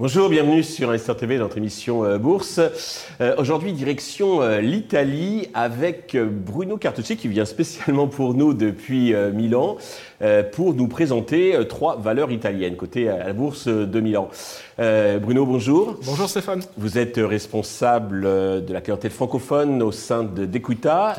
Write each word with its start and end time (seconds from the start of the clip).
Bonjour, 0.00 0.28
bienvenue 0.28 0.62
sur 0.62 0.90
Investor 0.90 1.16
TV, 1.16 1.38
notre 1.38 1.58
émission 1.58 2.04
euh, 2.04 2.18
Bourse. 2.18 2.60
Euh, 3.20 3.34
aujourd'hui, 3.36 3.72
direction 3.72 4.42
euh, 4.42 4.60
l'Italie 4.60 5.48
avec 5.54 6.16
Bruno 6.16 6.76
Cartucci 6.76 7.16
qui 7.16 7.26
vient 7.26 7.44
spécialement 7.44 8.06
pour 8.06 8.32
nous 8.34 8.54
depuis 8.54 9.12
Milan 9.34 9.76
pour 10.52 10.74
nous 10.74 10.88
présenter 10.88 11.58
trois 11.68 11.96
valeurs 11.96 12.30
italiennes 12.30 12.76
côté 12.76 13.08
à 13.08 13.26
la 13.26 13.32
Bourse 13.32 13.68
de 13.68 14.00
Milan. 14.00 14.30
Bruno, 14.78 15.44
bonjour. 15.44 15.96
Bonjour 16.04 16.28
Stéphane. 16.28 16.62
Vous 16.76 16.98
êtes 16.98 17.16
responsable 17.16 18.22
de 18.22 18.72
la 18.72 18.80
clientèle 18.80 19.10
francophone 19.10 19.82
au 19.82 19.92
sein 19.92 20.24
d'Equita. 20.24 21.16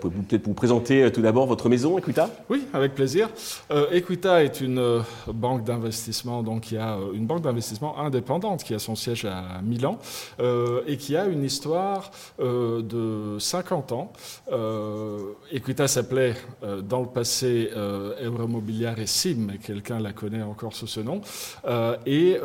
Pouvez-vous 0.00 0.22
peut-être 0.22 0.46
vous 0.46 0.54
présenter 0.54 1.10
tout 1.10 1.22
d'abord 1.22 1.46
votre 1.46 1.68
maison, 1.68 1.98
Equita? 1.98 2.28
Oui, 2.50 2.64
avec 2.72 2.94
plaisir. 2.94 3.30
Equita 3.92 4.44
est 4.44 4.60
une 4.60 5.02
banque 5.26 5.64
d'investissement, 5.64 6.42
donc 6.42 6.70
il 6.70 6.74
y 6.74 6.78
a 6.78 6.98
une 7.14 7.26
banque 7.26 7.42
d'investissement 7.42 7.98
indépendante 7.98 8.18
indépendante 8.18 8.64
qui 8.64 8.74
a 8.74 8.78
son 8.78 8.96
siège 8.96 9.24
à 9.24 9.60
Milan 9.62 9.98
euh, 10.40 10.82
et 10.86 10.96
qui 10.96 11.16
a 11.16 11.26
une 11.26 11.44
histoire 11.44 12.10
euh, 12.40 12.82
de 12.82 13.38
50 13.38 13.92
ans. 13.92 14.12
Euh, 14.50 15.18
Equita 15.52 15.88
s'appelait 15.88 16.34
dans 16.82 17.00
le 17.00 17.06
passé 17.06 17.70
Euromobiliare 18.38 18.96
SIM, 19.06 19.46
mais 19.48 19.58
quelqu'un 19.58 20.00
la 20.00 20.12
connaît 20.12 20.42
encore 20.42 20.74
sous 20.74 20.86
ce 20.86 21.00
nom. 21.00 21.20
et 22.06 22.36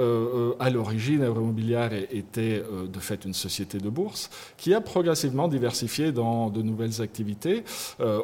à 0.59 0.69
l'origine, 0.69 1.23
Euromobiliare 1.23 1.93
était 2.11 2.63
de 2.91 2.99
fait 2.99 3.25
une 3.25 3.33
société 3.33 3.77
de 3.77 3.89
bourse 3.89 4.29
qui 4.57 4.73
a 4.73 4.81
progressivement 4.81 5.47
diversifié 5.47 6.11
dans 6.11 6.49
de 6.49 6.61
nouvelles 6.61 7.01
activités. 7.01 7.63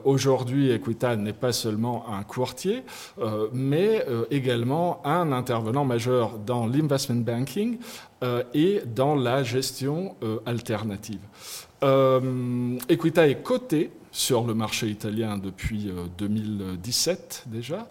Aujourd'hui, 0.03 0.71
Equita 0.71 1.15
n'est 1.15 1.33
pas 1.33 1.51
seulement 1.51 2.05
un 2.09 2.23
courtier, 2.23 2.83
mais 3.53 4.05
également 4.31 5.01
un 5.05 5.31
intervenant 5.31 5.85
majeur 5.85 6.37
dans 6.39 6.67
l'investment 6.67 7.21
bank 7.21 7.49
euh, 8.21 8.43
et 8.53 8.81
dans 8.85 9.15
la 9.15 9.43
gestion 9.43 10.15
euh, 10.23 10.39
alternative. 10.45 11.19
Euh, 11.83 12.77
Equita 12.89 13.27
est 13.27 13.41
coté 13.41 13.91
sur 14.19 14.43
le 14.45 14.53
marché 14.53 14.87
italien 14.87 15.37
depuis 15.37 15.89
2017 16.17 17.45
déjà, 17.47 17.87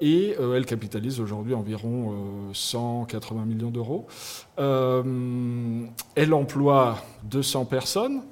et 0.00 0.36
elle 0.38 0.64
capitalise 0.64 1.18
aujourd'hui 1.18 1.54
environ 1.54 2.14
180 2.52 3.44
millions 3.44 3.72
d'euros. 3.72 4.06
elle 4.56 6.34
emploie 6.34 6.98
200 7.24 7.64
personnes. 7.64 8.22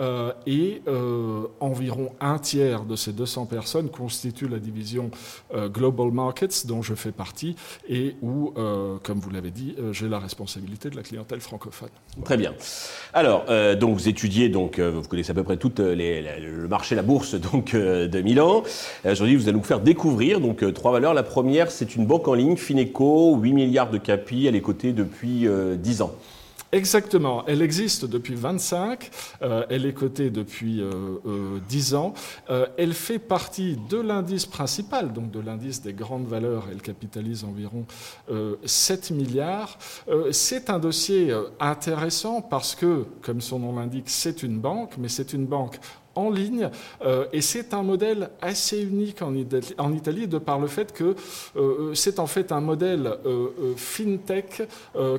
Euh, 0.00 0.32
et 0.46 0.82
euh, 0.88 1.46
environ 1.60 2.12
un 2.20 2.38
tiers 2.38 2.84
de 2.84 2.96
ces 2.96 3.12
200 3.12 3.46
personnes 3.46 3.90
constituent 3.90 4.48
la 4.48 4.58
division 4.58 5.10
euh, 5.54 5.68
Global 5.68 6.10
Markets 6.10 6.66
dont 6.66 6.80
je 6.80 6.94
fais 6.94 7.12
partie 7.12 7.54
et 7.88 8.16
où, 8.22 8.52
comme 9.02 9.18
vous 9.18 9.30
l'avez 9.30 9.50
dit, 9.50 9.74
j'ai 9.92 10.08
la 10.08 10.18
responsabilité 10.18 10.90
de 10.90 10.96
la 10.96 11.02
clientèle 11.02 11.40
francophone. 11.40 11.88
Très 12.24 12.36
bien. 12.36 12.54
Alors, 13.12 13.44
donc 13.76 13.96
vous 13.96 14.08
étudiez, 14.08 14.48
donc 14.48 14.78
vous 14.78 15.02
connaissez 15.02 15.30
à 15.32 15.34
peu 15.34 15.42
près 15.42 15.56
tout 15.56 15.72
le 15.78 16.66
marché, 16.68 16.94
la 16.94 17.02
bourse 17.02 17.34
donc 17.52 17.74
de 17.74 18.20
Milan. 18.20 18.62
Aujourd'hui, 19.04 19.36
vous 19.36 19.48
allez 19.48 19.56
nous 19.56 19.64
faire 19.64 19.80
découvrir 19.80 20.40
donc 20.40 20.72
trois 20.74 20.92
valeurs. 20.92 21.14
La 21.14 21.22
première, 21.22 21.70
c'est 21.70 21.96
une 21.96 22.06
banque 22.06 22.28
en 22.28 22.34
ligne, 22.34 22.56
Fineco, 22.56 23.36
8 23.36 23.52
milliards 23.52 23.90
de 23.90 23.98
capi, 23.98 24.46
elle 24.46 24.56
est 24.56 24.62
cotée 24.62 24.92
depuis 24.92 25.46
10 25.78 26.02
ans. 26.02 26.12
Exactement. 26.72 27.44
Elle 27.46 27.62
existe 27.62 28.04
depuis 28.04 28.36
25. 28.36 29.10
Euh, 29.42 29.64
elle 29.70 29.86
est 29.86 29.92
cotée 29.92 30.30
depuis 30.30 30.80
euh, 30.80 31.58
10 31.68 31.94
euh, 31.94 31.96
ans. 31.96 32.14
Euh, 32.48 32.66
elle 32.78 32.94
fait 32.94 33.18
partie 33.18 33.76
de 33.88 33.98
l'indice 33.98 34.46
principal, 34.46 35.12
donc 35.12 35.32
de 35.32 35.40
l'indice 35.40 35.82
des 35.82 35.92
grandes 35.92 36.26
valeurs. 36.26 36.68
Elle 36.70 36.80
capitalise 36.80 37.44
environ 37.44 37.86
7 38.64 39.10
milliards. 39.10 39.78
c'est 40.30 40.70
un 40.70 40.78
dossier 40.78 41.34
intéressant 41.58 42.40
parce 42.40 42.74
que, 42.74 43.04
comme 43.22 43.40
son 43.40 43.58
nom 43.58 43.74
l'indique, 43.74 44.08
c'est 44.08 44.42
une 44.42 44.58
banque, 44.58 44.94
mais 44.98 45.08
c'est 45.08 45.32
une 45.32 45.46
banque 45.46 45.78
en 46.14 46.30
ligne. 46.30 46.70
Euh, 47.04 47.26
et 47.32 47.40
c'est 47.40 47.74
un 47.74 47.82
modèle 47.82 48.30
assez 48.40 48.82
unique 48.82 49.22
en, 49.22 49.34
Italie, 49.34 50.26
de 50.26 50.38
par 50.38 50.58
le 50.58 50.66
fait 50.66 50.92
que 50.92 51.14
euh, 51.56 51.94
c'est 51.94 52.18
en 52.18 52.26
fait 52.26 52.52
un 52.52 52.60
modèle 52.60 53.14
euh, 53.26 53.74
fintech 53.76 54.62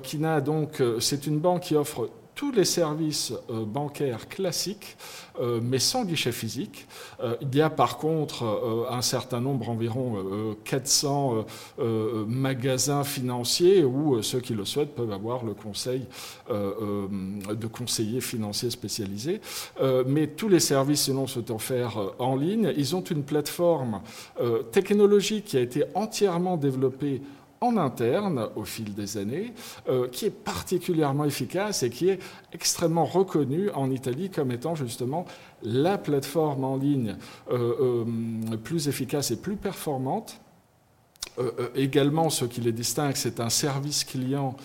qui 0.03 0.17
n'a 0.17 0.41
donc, 0.41 0.81
c'est 0.99 1.27
une 1.27 1.39
banque 1.39 1.61
qui 1.63 1.75
offre 1.75 2.09
tous 2.41 2.51
les 2.51 2.65
services 2.65 3.33
euh, 3.51 3.65
bancaires 3.65 4.27
classiques, 4.27 4.97
euh, 5.39 5.59
mais 5.61 5.77
sans 5.77 6.05
guichet 6.05 6.31
physique. 6.31 6.87
Euh, 7.21 7.35
il 7.39 7.55
y 7.55 7.61
a 7.61 7.69
par 7.69 7.99
contre 7.99 8.87
un 8.89 9.03
certain 9.03 9.39
nombre, 9.39 9.69
environ 9.69 10.55
400 10.63 11.45
magasins 12.27 13.03
financiers 13.03 13.83
où 13.83 14.23
ceux 14.23 14.39
qui 14.39 14.55
le 14.55 14.65
souhaitent 14.65 14.95
peuvent 14.95 15.11
avoir 15.11 15.45
le 15.45 15.53
conseil 15.53 16.03
de 16.49 17.67
conseillers 17.67 18.21
financiers 18.21 18.71
spécialisés. 18.71 19.39
mais 20.07 20.27
tous 20.27 20.49
les 20.49 20.59
services 20.59 21.03
selon 21.03 21.27
sont 21.27 21.51
offerts 21.51 21.97
en 22.19 22.35
ligne. 22.35 22.73
Ils 22.75 22.95
ont 22.95 23.03
une 23.03 23.23
plateforme 23.23 24.01
technologique 24.71 25.45
qui 25.45 25.57
a 25.57 25.61
été 25.61 25.83
entièrement 25.93 26.57
développée 26.57 27.21
en 27.63 27.77
interne 27.77 28.47
au 28.55 28.65
fil 28.65 28.95
des 28.95 29.17
années, 29.17 29.53
euh, 29.87 30.07
qui 30.07 30.25
est 30.25 30.31
particulièrement 30.31 31.25
efficace 31.25 31.83
et 31.83 31.91
qui 31.91 32.09
est 32.09 32.19
extrêmement 32.53 33.05
reconnue 33.05 33.69
en 33.71 33.91
Italie 33.91 34.31
comme 34.31 34.51
étant 34.51 34.73
justement 34.73 35.25
la 35.61 35.99
plateforme 35.99 36.63
en 36.63 36.75
ligne 36.75 37.15
euh, 37.51 38.03
euh, 38.03 38.57
plus 38.57 38.87
efficace 38.87 39.29
et 39.29 39.39
plus 39.39 39.57
performante 39.57 40.41
également, 41.75 42.29
ce 42.29 42.45
qui 42.45 42.61
les 42.61 42.71
distingue, 42.71 43.15
c'est 43.15 43.39
un 43.39 43.49
service 43.49 44.03
client 44.03 44.55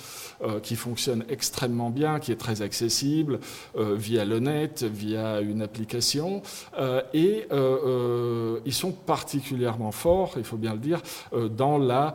euh, 0.42 0.60
qui 0.60 0.76
fonctionne 0.76 1.24
extrêmement 1.28 1.90
bien, 1.90 2.20
qui 2.20 2.32
est 2.32 2.36
très 2.36 2.60
accessible 2.60 3.40
via 3.74 4.24
le 4.24 4.38
net, 4.40 4.82
via 4.82 5.40
une 5.40 5.62
application. 5.62 6.42
et 7.14 7.46
ils 8.64 8.74
sont 8.74 8.92
particulièrement 8.92 9.92
forts, 9.92 10.34
il 10.36 10.44
faut 10.44 10.56
bien 10.56 10.74
le 10.74 10.80
dire, 10.80 11.00
dans 11.50 11.78
la 11.78 12.14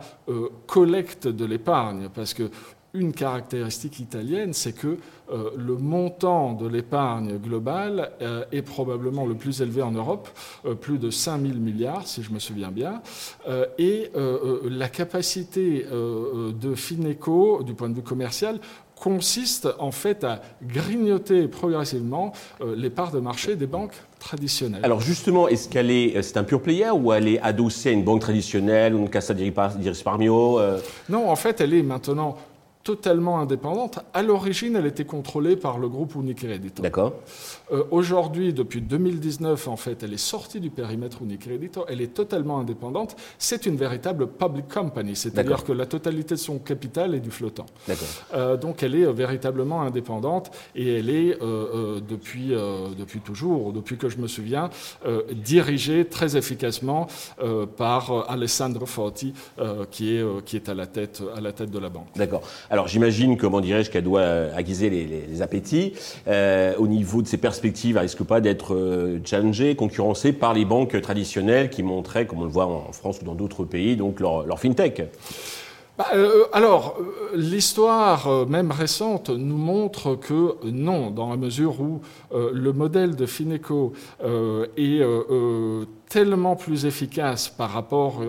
collecte 0.66 1.26
de 1.26 1.44
l'épargne, 1.44 2.08
parce 2.14 2.34
que 2.34 2.50
une 2.94 3.12
caractéristique 3.12 4.00
italienne, 4.00 4.52
c'est 4.52 4.72
que 4.72 4.98
euh, 5.32 5.50
le 5.56 5.76
montant 5.76 6.52
de 6.52 6.68
l'épargne 6.68 7.38
globale 7.38 8.10
euh, 8.20 8.44
est 8.52 8.62
probablement 8.62 9.24
le 9.24 9.34
plus 9.34 9.62
élevé 9.62 9.80
en 9.80 9.92
Europe, 9.92 10.28
euh, 10.66 10.74
plus 10.74 10.98
de 10.98 11.10
5 11.10 11.40
000 11.40 11.54
milliards, 11.54 12.06
si 12.06 12.22
je 12.22 12.30
me 12.32 12.38
souviens 12.38 12.70
bien. 12.70 13.00
et 13.78 14.10
la 14.70 14.88
capacité 14.88 15.84
de 15.90 16.74
Fineco, 16.74 17.62
du 17.62 17.74
point 17.74 17.88
de 17.88 17.94
vue 17.94 18.02
commercial, 18.02 18.58
consiste 18.94 19.68
en 19.78 19.90
fait 19.90 20.22
à 20.24 20.42
grignoter 20.62 21.48
progressivement 21.48 22.32
les 22.64 22.90
parts 22.90 23.10
de 23.10 23.18
marché 23.18 23.56
des 23.56 23.66
banques 23.66 23.94
traditionnelles. 24.18 24.84
Alors 24.84 25.00
justement, 25.00 25.48
est-ce 25.48 25.68
qu'elle 25.68 25.90
est, 25.90 26.22
c'est 26.22 26.36
un 26.36 26.44
pure 26.44 26.62
player 26.62 26.90
ou 26.90 27.12
elle 27.12 27.28
est 27.28 27.40
adossée 27.40 27.88
à 27.88 27.92
une 27.92 28.04
banque 28.04 28.20
traditionnelle 28.20 28.94
ou 28.94 28.98
une 28.98 29.10
Cassa 29.10 29.34
di 29.34 29.52
Risparmio 29.88 30.60
Non, 31.08 31.30
en 31.30 31.36
fait, 31.36 31.60
elle 31.60 31.74
est 31.74 31.82
maintenant 31.82 32.36
totalement 32.84 33.38
indépendante. 33.38 34.00
À 34.12 34.22
l'origine, 34.22 34.76
elle 34.76 34.86
était 34.86 35.04
contrôlée 35.04 35.56
par 35.56 35.78
le 35.78 35.88
groupe 35.88 36.14
Unicredito. 36.16 36.82
D'accord. 36.82 37.14
Euh, 37.70 37.84
aujourd'hui, 37.90 38.52
depuis 38.52 38.80
2019, 38.80 39.68
en 39.68 39.76
fait, 39.76 40.02
elle 40.02 40.12
est 40.12 40.16
sortie 40.16 40.60
du 40.60 40.70
périmètre 40.70 41.22
Unicredito. 41.22 41.84
Elle 41.88 42.00
est 42.00 42.14
totalement 42.14 42.58
indépendante. 42.58 43.16
C'est 43.38 43.66
une 43.66 43.76
véritable 43.76 44.26
public 44.26 44.66
company, 44.68 45.14
c'est-à-dire 45.14 45.64
que 45.64 45.72
la 45.72 45.86
totalité 45.86 46.34
de 46.34 46.40
son 46.40 46.58
capital 46.58 47.14
est 47.14 47.20
du 47.20 47.30
flottant. 47.30 47.66
D'accord. 47.86 48.08
Euh, 48.34 48.56
donc, 48.56 48.82
elle 48.82 48.96
est 48.96 49.06
euh, 49.06 49.12
véritablement 49.12 49.82
indépendante 49.82 50.50
et 50.74 50.98
elle 50.98 51.10
est 51.10 51.38
depuis 52.08 52.52
depuis 52.98 53.20
toujours, 53.20 53.72
depuis 53.72 53.96
que 53.96 54.08
je 54.08 54.18
me 54.18 54.26
souviens, 54.26 54.70
dirigée 55.32 56.04
très 56.04 56.36
efficacement 56.36 57.06
par 57.76 58.30
Alessandro 58.30 58.86
Forti, 58.86 59.34
qui 59.90 60.16
est 60.16 60.44
qui 60.44 60.56
est 60.56 60.68
à 60.68 60.74
la 60.74 60.86
tête 60.86 61.22
à 61.36 61.40
la 61.40 61.52
tête 61.52 61.70
de 61.70 61.78
la 61.78 61.88
banque. 61.88 62.08
D'accord. 62.16 62.42
Alors 62.72 62.88
j'imagine, 62.88 63.36
comment 63.36 63.60
dirais-je, 63.60 63.90
qu'elle 63.90 64.04
doit 64.04 64.20
euh, 64.20 64.56
aiguiser 64.56 64.88
les, 64.88 65.42
appétits. 65.42 65.92
Euh, 66.26 66.74
au 66.78 66.86
niveau 66.86 67.20
de 67.20 67.26
ses 67.26 67.36
perspectives, 67.36 67.96
elle 67.98 68.04
risque 68.04 68.22
pas 68.24 68.40
d'être 68.40 68.74
euh, 68.74 69.20
challengée, 69.26 69.76
concurrencée 69.76 70.32
par 70.32 70.54
les 70.54 70.64
banques 70.64 70.98
traditionnelles 71.02 71.68
qui 71.68 71.82
montraient, 71.82 72.26
comme 72.26 72.40
on 72.40 72.44
le 72.44 72.50
voit 72.50 72.64
en 72.64 72.90
France 72.92 73.18
ou 73.20 73.26
dans 73.26 73.34
d'autres 73.34 73.64
pays, 73.64 73.96
donc 73.96 74.20
leur, 74.20 74.58
fintech 74.58 75.02
bah, 75.98 76.06
alors, 76.54 76.96
l'histoire, 77.34 78.46
même 78.48 78.70
récente, 78.70 79.28
nous 79.28 79.58
montre 79.58 80.14
que 80.14 80.54
non, 80.64 81.10
dans 81.10 81.28
la 81.28 81.36
mesure 81.36 81.78
où 81.82 82.00
le 82.32 82.72
modèle 82.72 83.14
de 83.14 83.26
Fineco 83.26 83.92
est 84.78 85.02
tellement 86.12 86.56
plus 86.56 86.84
efficace 86.84 87.48
par 87.48 87.70
rapport 87.70 88.20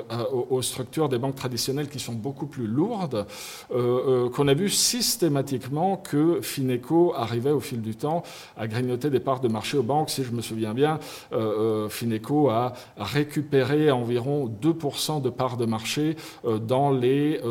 aux 0.50 0.62
structures 0.62 1.10
des 1.10 1.18
banques 1.18 1.36
traditionnelles 1.36 1.90
qui 1.90 2.00
sont 2.00 2.14
beaucoup 2.14 2.46
plus 2.46 2.66
lourdes, 2.66 3.28
qu'on 3.70 4.48
a 4.48 4.54
vu 4.54 4.70
systématiquement 4.70 5.98
que 5.98 6.40
Fineco 6.42 7.14
arrivait 7.14 7.52
au 7.52 7.60
fil 7.60 7.82
du 7.82 7.96
temps 7.96 8.24
à 8.56 8.70
grignoter 8.70 9.10
des 9.10 9.20
parts 9.20 9.42
de 9.42 9.50
marché 9.50 9.78
aux 9.78 9.84
banques. 9.84 10.12
Si 10.12 10.24
je 10.24 10.32
me 10.32 10.42
souviens 10.42 10.74
bien, 10.74 10.98
Fineco 11.90 12.50
a 12.50 12.72
récupéré 12.96 13.92
environ 13.92 14.50
2% 14.62 15.22
de 15.22 15.30
parts 15.30 15.58
de 15.58 15.66
marché 15.66 16.16
dans 16.62 16.90
les 16.90 17.42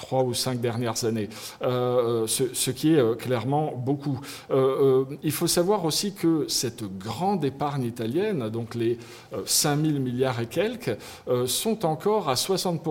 trois 0.00 0.22
ou 0.22 0.32
cinq 0.32 0.60
dernières 0.60 1.04
années, 1.04 1.28
euh, 1.62 2.26
ce, 2.26 2.70
qui 2.70 2.94
est 2.94 2.98
euh, 2.98 3.14
clairement 3.14 3.72
beaucoup. 3.76 4.18
Euh, 4.50 5.04
il 5.22 5.32
faut 5.32 5.46
savoir 5.46 5.84
aussi 5.84 6.14
que 6.14 6.46
cette 6.48 6.84
grande 6.98 7.44
épargne 7.44 7.84
italienne, 7.84 8.48
donc 8.48 8.74
les 8.74 8.98
5 9.44 9.84
000 9.84 9.98
milliards 9.98 10.40
et 10.40 10.46
quelques, 10.46 10.96
sont 11.46 11.84
encore 11.84 12.28
à 12.28 12.36
60 12.36 12.82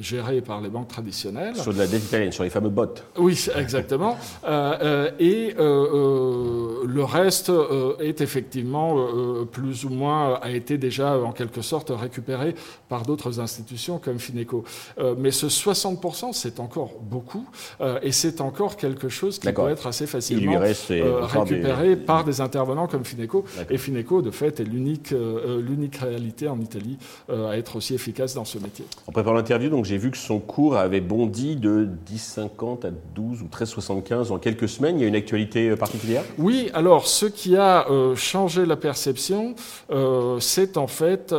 gérés 0.00 0.40
par 0.40 0.60
les 0.60 0.68
banques 0.68 0.88
traditionnelles. 0.88 1.56
Sur 1.56 1.72
de 1.72 1.78
la 1.78 1.86
dette 1.86 2.04
italienne, 2.04 2.32
sur 2.32 2.44
les 2.44 2.50
fameux 2.50 2.70
bots. 2.70 2.86
Oui, 3.18 3.46
exactement. 3.56 4.16
Euh, 4.46 4.76
euh, 4.82 5.10
et 5.18 5.54
euh, 5.58 6.84
le 6.86 7.04
reste 7.04 7.50
est 8.00 8.20
effectivement 8.20 9.06
plus 9.50 9.84
ou 9.84 9.88
moins 9.88 10.34
a 10.34 10.50
été 10.50 10.78
déjà 10.78 11.18
en 11.18 11.32
quelque 11.32 11.62
sorte 11.62 11.90
récupéré 11.94 12.54
par 12.88 13.02
d'autres 13.02 13.40
institutions 13.40 13.98
comme 13.98 14.18
Fineco. 14.18 14.64
mais 15.18 15.30
ce 15.30 15.46
60%, 15.46 16.32
c'est 16.32 16.60
encore 16.60 16.92
beaucoup 17.00 17.46
et 18.02 18.12
c'est 18.12 18.40
encore 18.40 18.76
quelque 18.76 19.08
chose 19.08 19.38
qui 19.38 19.50
peut 19.50 19.68
être 19.68 19.86
assez 19.86 20.06
facilement 20.06 20.60
récupéré 20.60 21.96
par 21.96 22.24
des 22.24 22.40
intervenants 22.40 22.86
comme 22.86 23.04
Fineco. 23.04 23.44
Et 23.70 23.78
Fineco, 23.78 24.22
de 24.22 24.30
fait, 24.30 24.60
est 24.60 24.64
l'unique 24.64 25.12
l'unique 25.12 25.96
réalité 25.96 26.48
en 26.48 26.60
Italie 26.60 26.98
à 27.28 27.56
être 27.56 27.76
aussi 27.76 27.94
efficace 27.94 28.34
dans 28.34 28.44
ce 28.44 28.58
métier. 28.58 28.84
En 29.06 29.12
préparant 29.12 29.36
l'interview, 29.36 29.70
donc 29.70 29.85
j'ai 29.86 29.96
vu 29.96 30.10
que 30.10 30.16
son 30.16 30.40
cours 30.40 30.76
avait 30.76 31.00
bondi 31.00 31.56
de 31.56 31.88
10,50 32.10 32.86
à 32.86 32.90
12 33.14 33.42
ou 33.42 33.46
13,75 33.46 34.32
en 34.32 34.38
quelques 34.38 34.68
semaines. 34.68 34.98
Il 34.98 35.02
y 35.02 35.04
a 35.04 35.08
une 35.08 35.16
actualité 35.16 35.70
euh, 35.70 35.76
particulière? 35.76 36.24
Oui, 36.38 36.70
alors 36.74 37.06
ce 37.06 37.26
qui 37.26 37.56
a 37.56 37.88
euh, 37.88 38.16
changé 38.16 38.66
la 38.66 38.76
perception, 38.76 39.54
euh, 39.90 40.40
c'est 40.40 40.76
en 40.76 40.86
fait 40.86 41.34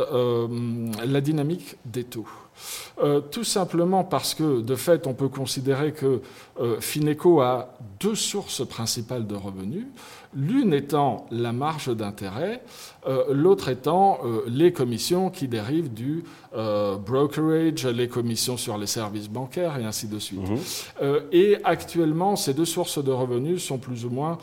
la 1.06 1.20
dynamique 1.20 1.76
des 1.84 2.04
taux. 2.04 2.26
tout 3.30 3.44
simplement 3.44 4.04
parce 4.04 4.34
que, 4.34 4.60
de 4.60 4.74
fait, 4.74 5.06
on 5.06 5.14
peut 5.14 5.28
considérer 5.28 5.92
que 5.92 6.20
Fineco 6.80 7.40
a 7.40 7.74
deux 8.00 8.14
sources 8.14 8.66
principales 8.66 9.26
de 9.26 9.34
revenus 9.34 9.86
l'une 10.34 10.74
étant 10.74 11.26
la 11.30 11.52
marge 11.52 11.94
d'intérêt, 11.94 12.62
euh, 13.06 13.24
l'autre 13.30 13.68
étant 13.68 14.18
euh, 14.24 14.42
les 14.46 14.72
commissions 14.72 15.30
qui 15.30 15.48
dérivent 15.48 15.92
du 15.92 16.24
euh, 16.54 16.96
brokerage, 16.96 17.86
les 17.86 18.08
commissions 18.08 18.56
sur 18.56 18.76
les 18.76 18.86
services 18.86 19.28
bancaires 19.28 19.78
et 19.78 19.84
ainsi 19.84 20.06
de 20.06 20.18
suite. 20.18 20.40
Mhm. 20.40 20.58
et 21.32 21.56
actuellement, 21.64 22.36
ces 22.36 22.54
deux 22.54 22.64
sources 22.64 23.02
de 23.02 23.10
revenus 23.10 23.62
sont 23.62 23.78
plus 23.78 24.04
ou 24.04 24.10
moins 24.10 24.38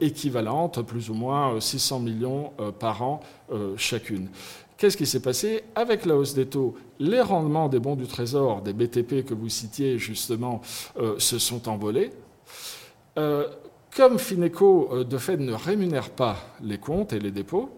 équivalentes, 0.00 0.82
plus 0.82 1.10
ou 1.10 1.14
moins 1.14 1.60
600 1.60 2.00
millions 2.00 2.52
par 2.78 3.02
an 3.02 3.20
chacune. 3.76 4.28
Qu'est-ce 4.78 4.96
qui 4.96 5.06
s'est 5.06 5.20
passé 5.20 5.64
Avec 5.74 6.04
la 6.06 6.16
hausse 6.16 6.34
des 6.34 6.46
taux, 6.46 6.74
les 6.98 7.20
rendements 7.20 7.68
des 7.68 7.78
bons 7.78 7.96
du 7.96 8.06
Trésor, 8.06 8.62
des 8.62 8.72
BTP 8.72 9.24
que 9.24 9.34
vous 9.34 9.48
citiez 9.48 9.98
justement, 9.98 10.60
se 11.18 11.38
sont 11.38 11.68
envolés. 11.68 12.12
Comme 13.96 14.18
Fineco, 14.18 14.90
euh, 14.92 15.04
de 15.04 15.16
fait, 15.16 15.38
ne 15.38 15.54
rémunère 15.54 16.10
pas 16.10 16.36
les 16.62 16.76
comptes 16.76 17.14
et 17.14 17.18
les 17.18 17.30
dépôts, 17.30 17.70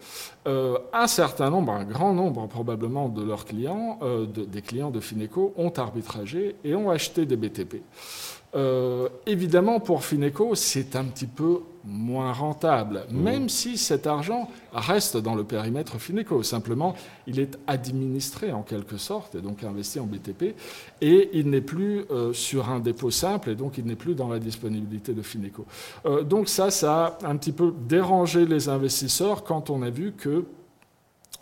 euh, 0.49 0.77
un 0.93 1.07
certain 1.07 1.49
nombre, 1.49 1.73
un 1.73 1.85
grand 1.85 2.13
nombre 2.13 2.49
probablement 2.49 3.09
de 3.09 3.23
leurs 3.23 3.45
clients, 3.45 4.01
euh, 4.03 4.27
des 4.27 4.61
clients 4.61 4.91
de 4.91 4.99
Fineco, 4.99 5.55
ont 5.57 5.71
arbitragé 5.71 6.57
et 6.65 6.75
ont 6.75 6.91
acheté 6.91 7.25
des 7.25 7.37
BTP. 7.37 7.83
Euh, 8.55 9.09
évidemment, 9.27 9.79
pour 9.81 10.05
Fineco, 10.05 10.55
c'est 10.55 10.97
un 10.97 11.05
petit 11.05 11.27
peu 11.27 11.61
moins 11.85 12.33
rentable, 12.33 13.05
mmh. 13.11 13.21
même 13.21 13.49
si 13.49 13.79
cet 13.79 14.07
argent 14.07 14.51
reste 14.73 15.17
dans 15.17 15.35
le 15.35 15.45
périmètre 15.45 15.99
Fineco. 15.99 16.43
Simplement, 16.43 16.95
il 17.27 17.41
est 17.41 17.59
administré 17.67 18.53
en 18.53 18.63
quelque 18.63 18.97
sorte, 18.97 19.35
et 19.35 19.41
donc 19.41 19.65
investi 19.65 20.01
en 20.01 20.07
BTP, 20.07 20.55
et 21.01 21.31
il 21.35 21.51
n'est 21.51 21.61
plus 21.61 22.05
euh, 22.11 22.33
sur 22.33 22.71
un 22.71 22.81
dépôt 22.81 23.11
simple, 23.11 23.51
et 23.51 23.55
donc 23.55 23.79
il 23.79 23.85
n'est 23.85 23.97
plus 23.97 24.15
dans 24.15 24.29
la 24.29 24.39
disponibilité 24.39 25.13
de 25.13 25.23
Fineco. 25.23 25.67
Euh, 26.07 26.23
donc 26.23 26.49
ça, 26.49 26.71
ça 26.71 27.19
a 27.23 27.29
un 27.29 27.37
petit 27.37 27.53
peu 27.53 27.73
dérangé 27.87 28.47
les 28.47 28.69
investisseurs 28.69 29.45
quand 29.45 29.71
on 29.71 29.83
a 29.83 29.91
vu 29.91 30.13
que 30.13 30.45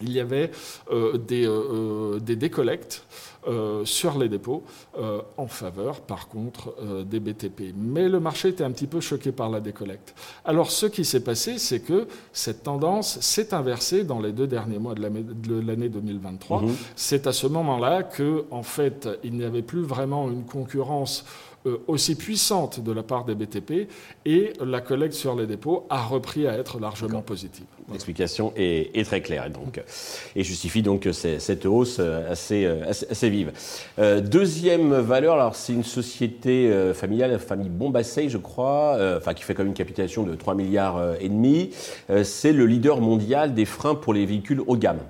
il 0.00 0.12
y 0.12 0.20
avait 0.20 0.50
des, 1.28 1.48
des 2.20 2.36
décollectes 2.36 3.04
euh, 3.48 3.84
sur 3.84 4.18
les 4.18 4.28
dépôts 4.28 4.64
euh, 4.98 5.20
en 5.36 5.46
faveur, 5.46 6.00
par 6.00 6.26
contre, 6.26 6.74
euh, 6.82 7.04
des 7.04 7.20
BTP. 7.20 7.72
Mais 7.76 8.08
le 8.08 8.18
marché 8.18 8.48
était 8.48 8.64
un 8.64 8.72
petit 8.72 8.88
peu 8.88 8.98
choqué 9.00 9.30
par 9.30 9.50
la 9.50 9.60
décollecte. 9.60 10.16
Alors, 10.44 10.72
ce 10.72 10.86
qui 10.86 11.04
s'est 11.04 11.22
passé, 11.22 11.58
c'est 11.58 11.78
que 11.78 12.08
cette 12.32 12.64
tendance 12.64 13.20
s'est 13.20 13.54
inversée 13.54 14.02
dans 14.02 14.18
les 14.18 14.32
deux 14.32 14.48
derniers 14.48 14.80
mois 14.80 14.96
de 14.96 15.02
l'année 15.60 15.88
2023. 15.88 16.62
Mhm. 16.62 16.74
C'est 16.96 17.28
à 17.28 17.32
ce 17.32 17.46
moment-là 17.46 18.02
que, 18.02 18.46
en 18.50 18.64
fait, 18.64 19.08
il 19.22 19.34
n'y 19.34 19.44
avait 19.44 19.62
plus 19.62 19.82
vraiment 19.82 20.28
une 20.28 20.44
concurrence 20.44 21.24
euh, 21.24 21.55
aussi 21.86 22.14
puissante 22.14 22.80
de 22.80 22.92
la 22.92 23.02
part 23.02 23.24
des 23.24 23.34
BTP 23.34 23.88
et 24.24 24.52
la 24.64 24.80
collecte 24.80 25.14
sur 25.14 25.34
les 25.34 25.46
dépôts 25.46 25.86
a 25.90 26.02
repris 26.02 26.46
à 26.46 26.54
être 26.54 26.78
largement 26.80 27.22
positive. 27.22 27.64
L'explication 27.92 28.52
est, 28.56 29.06
très 29.06 29.20
claire 29.20 29.46
et, 29.46 29.50
donc, 29.50 29.80
et 30.34 30.42
justifie 30.42 30.82
donc 30.82 31.08
cette 31.12 31.66
hausse 31.66 32.00
assez, 32.00 32.66
assez, 32.66 33.30
vive. 33.30 33.52
Euh, 33.98 34.20
deuxième 34.20 34.94
valeur, 34.94 35.34
alors 35.34 35.54
c'est 35.54 35.72
une 35.72 35.84
société 35.84 36.70
euh, 36.70 36.94
familiale, 36.94 37.30
la 37.30 37.38
famille 37.38 37.68
Bombassei, 37.68 38.28
je 38.28 38.38
crois, 38.38 38.98
enfin 39.16 39.34
qui 39.34 39.44
fait 39.44 39.54
comme 39.54 39.68
une 39.68 39.74
capitalisation 39.74 40.24
de 40.24 40.34
3 40.34 40.54
milliards 40.54 41.16
et 41.20 41.28
demi. 41.28 41.70
c'est 42.24 42.52
le 42.52 42.66
leader 42.66 43.00
mondial 43.00 43.54
des 43.54 43.64
freins 43.64 43.94
pour 43.94 44.14
les 44.14 44.26
véhicules 44.26 44.62
haut 44.66 44.76
de 44.76 44.82
gamme. 44.82 45.00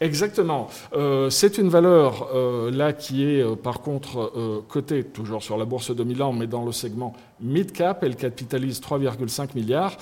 Exactement. 0.00 0.68
Euh, 0.92 1.28
c'est 1.28 1.58
une 1.58 1.68
valeur 1.68 2.28
euh, 2.32 2.70
là 2.70 2.92
qui 2.92 3.24
est 3.24 3.42
euh, 3.42 3.56
par 3.56 3.80
contre 3.80 4.32
cotée 4.68 5.02
toujours 5.02 5.42
sur 5.42 5.56
la 5.58 5.64
bourse 5.64 5.94
de 5.94 6.04
Milan, 6.04 6.32
mais 6.32 6.46
dans 6.46 6.64
le 6.64 6.70
segment 6.70 7.14
mid 7.40 7.72
cap. 7.72 8.04
Elle 8.04 8.14
capitalise 8.16 8.80
3,5 8.80 9.50
milliards 9.54 9.96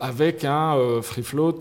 avec 0.00 0.44
un 0.44 0.76
free 1.02 1.22
float 1.22 1.58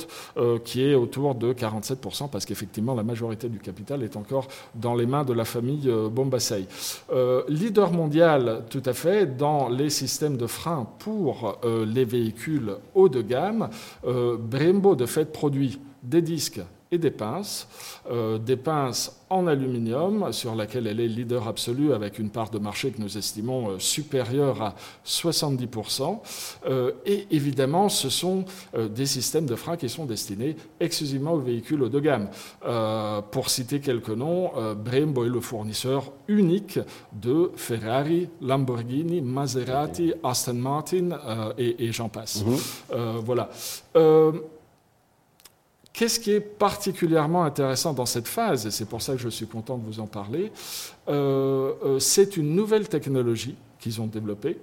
qui 0.63 0.83
est 0.83 0.95
autour 0.95 1.35
de 1.35 1.53
47% 1.53 2.29
parce 2.29 2.45
qu'effectivement 2.45 2.95
la 2.95 3.03
majorité 3.03 3.49
du 3.49 3.59
capital 3.59 4.03
est 4.03 4.15
encore 4.15 4.47
dans 4.75 4.95
les 4.95 5.05
mains 5.05 5.23
de 5.23 5.33
la 5.33 5.45
famille 5.45 5.91
Bombassei. 6.11 6.65
leader 7.49 7.91
mondial 7.91 8.63
tout 8.69 8.83
à 8.85 8.93
fait 8.93 9.37
dans 9.37 9.67
les 9.69 9.89
systèmes 9.89 10.37
de 10.37 10.47
frein 10.47 10.87
pour 10.99 11.59
les 11.85 12.05
véhicules 12.05 12.75
haut 12.95 13.09
de 13.09 13.21
gamme. 13.21 13.69
Brembo 14.03 14.95
de 14.95 15.05
fait 15.05 15.31
produit 15.31 15.79
des 16.03 16.21
disques 16.21 16.61
et 16.91 16.97
des 16.97 17.11
pinces, 17.11 17.67
euh, 18.09 18.37
des 18.39 18.57
pinces 18.57 19.15
en 19.29 19.45
aluminium 19.45 20.33
sur 20.33 20.55
laquelle 20.55 20.87
elle 20.87 20.99
est 20.99 21.07
leader 21.07 21.47
absolu 21.47 21.93
avec 21.93 22.17
une 22.17 22.31
part 22.31 22.49
de 22.49 22.57
marché 22.57 22.89
que 22.89 22.99
nous 22.99 23.15
estimons 23.15 23.69
euh, 23.69 23.79
supérieure 23.79 24.59
à 24.61 24.75
70%. 25.05 26.19
Euh, 26.67 26.91
et 27.05 27.27
évidemment, 27.29 27.89
ce 27.89 28.09
sont 28.09 28.45
des 28.75 29.05
systèmes 29.05 29.45
de 29.45 29.55
frein 29.55 29.77
qui 29.77 29.87
sont 29.87 30.05
destinés 30.05 30.55
exclusivement 30.79 31.33
aux 31.33 31.39
véhicules 31.39 31.81
haut 31.83 31.89
de 31.89 31.99
gamme. 31.99 32.29
pour 33.31 33.49
citer 33.49 33.79
quelques 33.79 34.09
noms, 34.09 34.51
Brembo 34.75 35.25
est 35.25 35.29
le 35.29 35.41
fournisseur 35.41 36.11
unique 36.27 36.79
de 37.13 37.51
Ferrari, 37.55 38.29
Lamborghini, 38.41 39.21
Maserati, 39.21 40.13
Aston 40.23 40.53
Martin 40.53 41.09
et, 41.57 41.91
j'en 41.91 42.09
passe. 42.09 42.43
Mhm. 42.43 43.19
voilà. 43.23 43.49
Qu'est-ce 45.93 46.19
qui 46.19 46.31
est 46.31 46.39
particulièrement 46.39 47.43
intéressant 47.43 47.93
dans 47.93 48.05
cette 48.05 48.27
phase, 48.27 48.65
et 48.65 48.71
c'est 48.71 48.85
pour 48.85 49.01
ça 49.01 49.13
que 49.13 49.19
je 49.19 49.29
suis 49.29 49.47
content 49.47 49.77
de 49.77 49.83
vous 49.83 49.99
en 49.99 50.07
parler, 50.07 50.51
euh, 51.07 51.73
euh, 51.83 51.99
c'est 51.99 52.37
une 52.37 52.55
nouvelle 52.55 52.87
technologie 52.87 53.55
qu'ils 53.79 53.99
ont 53.99 54.07
développée 54.07 54.59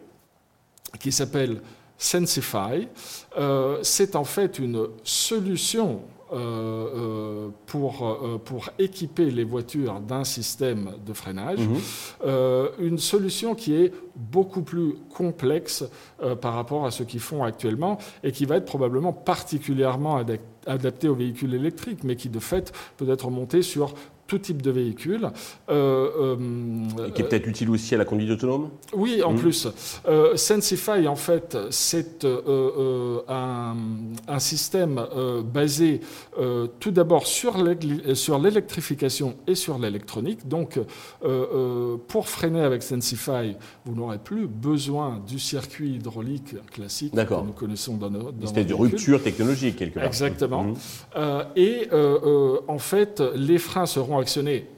qui 1.00 1.12
s'appelle 1.12 1.60
Sensify. 1.98 2.88
Euh, 3.36 3.78
c'est 3.82 4.16
en 4.16 4.24
fait 4.24 4.58
une 4.58 4.86
solution 5.02 6.02
euh, 6.32 7.48
pour, 7.66 8.40
pour 8.44 8.70
équiper 8.78 9.30
les 9.30 9.44
voitures 9.44 10.00
d'un 10.00 10.24
système 10.24 10.92
de 11.04 11.12
freinage, 11.12 11.60
mhm. 11.60 12.68
une 12.78 12.98
solution 12.98 13.54
qui 13.54 13.74
est 13.74 13.92
beaucoup 14.14 14.62
plus 14.62 14.94
complexe 15.14 15.84
par 16.40 16.54
rapport 16.54 16.86
à 16.86 16.90
ce 16.90 17.02
qu'ils 17.02 17.20
font 17.20 17.44
actuellement 17.44 17.98
et 18.24 18.32
qui 18.32 18.44
va 18.44 18.56
être 18.56 18.64
probablement 18.64 19.12
particulièrement 19.12 20.16
adaptée 20.16 20.55
aux 21.08 21.14
véhicules 21.14 21.54
électriques, 21.54 22.04
mais 22.04 22.16
qui 22.16 22.28
de 22.28 22.38
fait 22.38 22.72
peut 22.96 23.08
être 23.10 23.30
montée 23.30 23.62
sur 23.62 23.94
tout 24.26 24.38
type 24.38 24.62
de 24.62 24.70
véhicule. 24.70 25.30
Euh, 25.68 26.36
qui 27.14 27.22
est 27.22 27.24
peut-être 27.24 27.46
utile 27.46 27.70
aussi 27.70 27.94
à 27.94 27.98
la 27.98 28.04
conduite 28.04 28.30
autonome 28.30 28.70
Oui, 28.92 29.22
en 29.22 29.32
mmh. 29.32 29.36
plus. 29.36 29.68
Euh, 30.08 30.36
Sensify, 30.36 31.06
en 31.06 31.16
fait, 31.16 31.56
c'est 31.70 32.24
un, 32.24 33.76
un, 34.28 34.38
système 34.38 35.04
basé 35.52 36.00
tout 36.80 36.90
d'abord 36.90 37.26
sur 37.26 37.56
l'électrification 37.62 39.36
et 39.46 39.54
sur 39.54 39.78
l'électronique. 39.78 40.46
Donc, 40.46 40.78
pour 42.08 42.28
freiner 42.28 42.60
avec 42.60 42.82
Sensify, 42.82 43.56
vous 43.84 43.94
n'aurez 43.94 44.18
plus 44.18 44.46
besoin 44.46 45.22
du 45.26 45.38
circuit 45.38 45.94
hydraulique 45.94 46.54
classique 46.72 47.14
que 47.14 47.44
nous 47.44 47.52
connaissons 47.52 47.96
dans 47.96 48.10
nos. 48.10 48.30
Une 48.30 48.44
espèce 48.44 48.66
de 48.66 48.74
rupture 48.74 49.22
technologique, 49.22 49.76
quelque 49.76 49.94
part. 49.94 50.04
Exactement. 50.04 50.64
Mmh. 50.64 50.76
et 51.56 51.88
en 52.68 52.78
fait, 52.78 53.22
les 53.34 53.58
freins 53.58 53.86
seront 53.86 54.15
actionné 54.18 54.68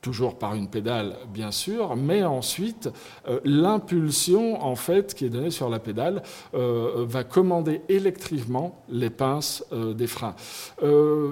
toujours 0.00 0.38
par 0.38 0.54
une 0.54 0.68
pédale 0.68 1.16
bien 1.32 1.50
sûr, 1.50 1.96
mais 1.96 2.22
ensuite 2.22 2.88
euh, 3.28 3.40
l'impulsion 3.44 4.62
en 4.64 4.76
fait 4.76 5.14
qui 5.14 5.24
est 5.24 5.28
donnée 5.28 5.50
sur 5.50 5.68
la 5.68 5.80
pédale 5.80 6.22
euh, 6.54 7.04
va 7.06 7.24
commander 7.24 7.82
électriquement 7.88 8.80
les 8.88 9.10
pinces 9.10 9.64
euh, 9.72 9.94
des 9.94 10.06
freins. 10.06 10.34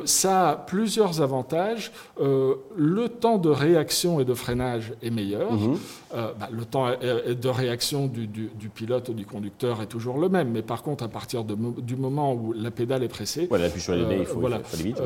ça 0.05 0.51
a 0.51 0.57
plusieurs 0.57 1.23
avantages. 1.23 1.93
le 2.19 3.09
temps 3.09 3.39
de 3.39 3.49
réaction 3.49 4.21
et 4.21 4.25
de 4.25 4.35
freinage 4.35 4.95
est 5.03 5.11
meilleur. 5.11 5.53
Mhm. 5.53 5.79
Bah, 6.13 6.49
le 6.51 6.65
temps 6.65 6.87
de 6.89 7.49
réaction 7.49 8.07
du, 8.07 8.71
pilote 8.75 9.09
ou 9.09 9.15
du 9.15 9.27
conducteur 9.27 9.83
est 9.83 9.87
toujours 9.87 10.19
le 10.19 10.29
même, 10.29 10.51
mais 10.51 10.63
par 10.63 10.83
contre 10.83 11.05
à 11.05 11.09
partir 11.09 11.45
du 11.45 11.97
moment 11.97 12.33
où 12.35 12.53
la 12.53 12.71
pédale 12.71 13.03
est 13.03 13.09
pressée, 13.09 13.47
voilà, 13.49 13.67
il 13.67 14.27
faut, 14.27 14.41
voilà, 14.41 14.61
vite, 14.75 15.01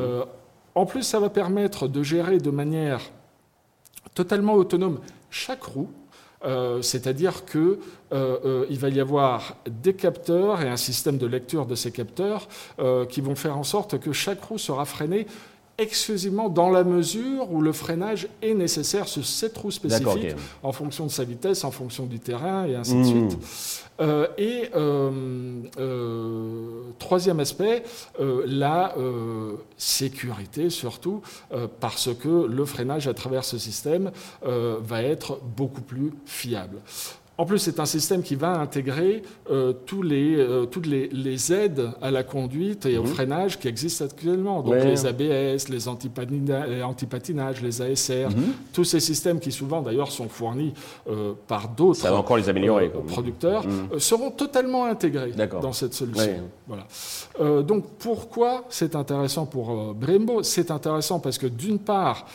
en 0.75 0.85
plus, 0.85 1.03
ça 1.03 1.19
va 1.19 1.29
permettre 1.29 1.87
de 1.87 2.03
gérer 2.03 2.37
de 2.37 2.51
manière 2.51 3.01
totalement 4.15 4.53
autonome 4.53 4.99
chaque 5.29 5.63
roue. 5.63 5.89
Euh, 6.43 6.81
c'est-à-dire 6.81 7.45
qu'il 7.45 7.59
euh, 7.59 7.77
euh, 8.13 8.65
va 8.71 8.89
y 8.89 8.99
avoir 8.99 9.57
des 9.69 9.93
capteurs 9.93 10.61
et 10.61 10.67
un 10.67 10.77
système 10.77 11.19
de 11.19 11.27
lecture 11.27 11.67
de 11.67 11.75
ces 11.75 11.91
capteurs 11.91 12.47
qui 13.09 13.21
vont 13.21 13.35
faire 13.35 13.57
en 13.57 13.63
sorte 13.63 13.99
que 13.99 14.11
chaque 14.11 14.43
roue 14.43 14.57
sera 14.57 14.85
freinée 14.85 15.27
exclusivement 15.77 16.49
dans 16.49 16.69
la 16.69 16.83
mesure 16.83 17.51
où 17.51 17.61
le 17.61 17.71
freinage 17.71 18.27
est 18.41 18.53
nécessaire 18.53 19.07
sur 19.07 19.25
cette 19.25 19.57
roue 19.57 19.71
spécifique, 19.71 20.35
en 20.63 20.71
fonction 20.71 21.05
de 21.05 21.11
sa 21.11 21.23
vitesse, 21.23 21.63
en 21.63 21.71
fonction 21.71 22.05
du 22.05 22.19
terrain, 22.19 22.65
et 22.65 22.75
ainsi 22.75 22.93
de 22.93 22.99
mmh. 22.99 23.05
suite. 23.05 23.39
Euh, 24.01 24.27
et 24.37 24.69
euh, 24.75 25.11
euh, 25.77 26.81
troisième 26.97 27.39
aspect, 27.39 27.83
la 28.19 28.95
sécurité 29.77 30.69
surtout, 30.69 31.21
parce 31.79 32.09
que 32.15 32.45
le 32.47 32.65
freinage 32.65 33.07
à 33.07 33.13
travers 33.13 33.43
ce 33.43 33.57
système 33.57 34.11
va 34.43 35.03
être 35.03 35.39
beaucoup 35.55 35.81
plus 35.81 36.11
fiable. 36.25 36.77
En 37.37 37.45
plus, 37.45 37.57
c'est 37.57 37.79
un 37.79 37.85
système 37.85 38.21
qui 38.21 38.35
va 38.35 38.59
intégrer 38.59 39.23
euh, 39.49 39.73
tous 39.85 40.03
les, 40.03 40.35
euh, 40.35 40.65
toutes 40.65 40.85
les, 40.85 41.53
aides 41.53 41.89
à 42.01 42.11
la 42.11 42.23
conduite 42.23 42.85
et 42.85 42.97
au 42.97 43.03
mhm. 43.03 43.07
freinage 43.07 43.57
qui 43.57 43.67
existent 43.67 44.05
actuellement. 44.05 44.61
Donc 44.61 44.75
les 44.75 45.05
ABS, 45.05 45.69
les, 45.69 45.87
antipatinages, 45.87 47.61
les 47.61 47.81
ASR, 47.81 48.29
mhm. 48.29 48.53
tous 48.73 48.83
ces 48.83 48.99
systèmes 48.99 49.39
qui 49.39 49.51
souvent 49.51 49.81
d'ailleurs 49.81 50.11
sont 50.11 50.27
fournis 50.29 50.73
euh, 51.09 51.33
par 51.47 51.69
d'autres 51.69 52.07
encore 52.11 52.37
les 52.37 52.49
améliorer, 52.49 52.91
producteurs, 53.07 53.65
mhm. 53.65 53.99
seront 53.99 54.29
totalement 54.31 54.85
intégrés 54.85 55.31
dans 55.61 55.73
cette 55.73 55.93
solution. 55.93 56.49
Voilà. 56.67 57.63
donc 57.63 57.85
pourquoi 57.97 58.65
c'est 58.69 58.95
intéressant 58.95 59.45
pour 59.45 59.95
Brembo? 59.95 60.43
C'est 60.43 60.69
intéressant 60.69 61.19
parce 61.19 61.37
que 61.37 61.47
d'une 61.47 61.79
part, 61.79 62.25